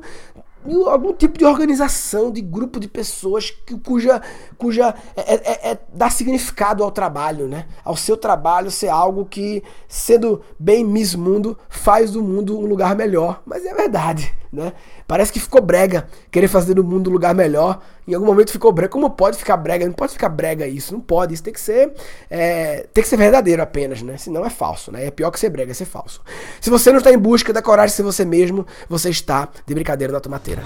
algum 0.88 1.12
tipo 1.12 1.38
de 1.38 1.44
organização, 1.44 2.30
de 2.30 2.40
grupo 2.40 2.78
de 2.78 2.88
pessoas 2.88 3.50
que, 3.50 3.78
cuja, 3.78 4.20
cuja 4.56 4.94
é, 5.16 5.34
é, 5.34 5.70
é, 5.70 5.78
dá 5.92 6.10
significado 6.10 6.82
ao 6.82 6.90
trabalho, 6.90 7.46
né? 7.46 7.66
Ao 7.84 7.96
seu 7.96 8.16
trabalho 8.16 8.70
ser 8.70 8.88
algo 8.88 9.24
que, 9.24 9.62
sendo 9.88 10.42
bem 10.58 10.84
Miss 10.84 11.14
Mundo, 11.14 11.58
faz 11.68 12.12
do 12.12 12.22
mundo 12.22 12.58
um 12.58 12.66
lugar 12.66 12.94
melhor. 12.94 13.42
Mas 13.46 13.64
é 13.64 13.74
verdade, 13.74 14.34
né? 14.52 14.72
Parece 15.06 15.32
que 15.32 15.40
ficou 15.40 15.60
brega 15.60 16.06
querer 16.30 16.48
fazer 16.48 16.74
do 16.74 16.84
mundo 16.84 17.10
um 17.10 17.12
lugar 17.12 17.34
melhor. 17.34 17.80
Em 18.06 18.14
algum 18.14 18.26
momento 18.26 18.50
ficou 18.50 18.72
brega. 18.72 18.90
Como 18.90 19.10
pode 19.10 19.36
ficar 19.36 19.56
brega? 19.56 19.84
Não 19.84 19.92
pode 19.92 20.12
ficar 20.12 20.28
brega 20.28 20.66
isso. 20.66 20.92
Não 20.92 21.00
pode. 21.00 21.34
Isso 21.34 21.42
tem 21.42 21.52
que 21.52 21.60
ser. 21.60 21.92
É, 22.30 22.86
tem 22.92 23.02
que 23.02 23.08
ser 23.08 23.16
verdadeiro 23.16 23.62
apenas, 23.62 24.02
né? 24.02 24.16
Senão 24.16 24.44
é 24.44 24.50
falso, 24.50 24.90
né? 24.90 25.06
É 25.06 25.10
pior 25.10 25.30
que 25.30 25.38
ser 25.38 25.50
brega, 25.50 25.70
é 25.70 25.74
ser 25.74 25.84
falso. 25.84 26.22
Se 26.60 26.70
você 26.70 26.90
não 26.90 26.98
está 26.98 27.12
em 27.12 27.18
busca 27.18 27.52
da 27.52 27.62
coragem 27.62 27.90
de 27.90 27.96
ser 27.96 28.02
você 28.02 28.24
mesmo, 28.24 28.66
você 28.88 29.10
está 29.10 29.48
de 29.66 29.74
brincadeira 29.74 30.12
na 30.12 30.20
tomateira. 30.20 30.62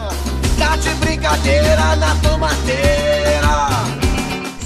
Tá 0.59 0.77
de 0.77 0.95
brincadeira 0.97 1.97
na 1.97 2.15
tomateira. 2.17 4.02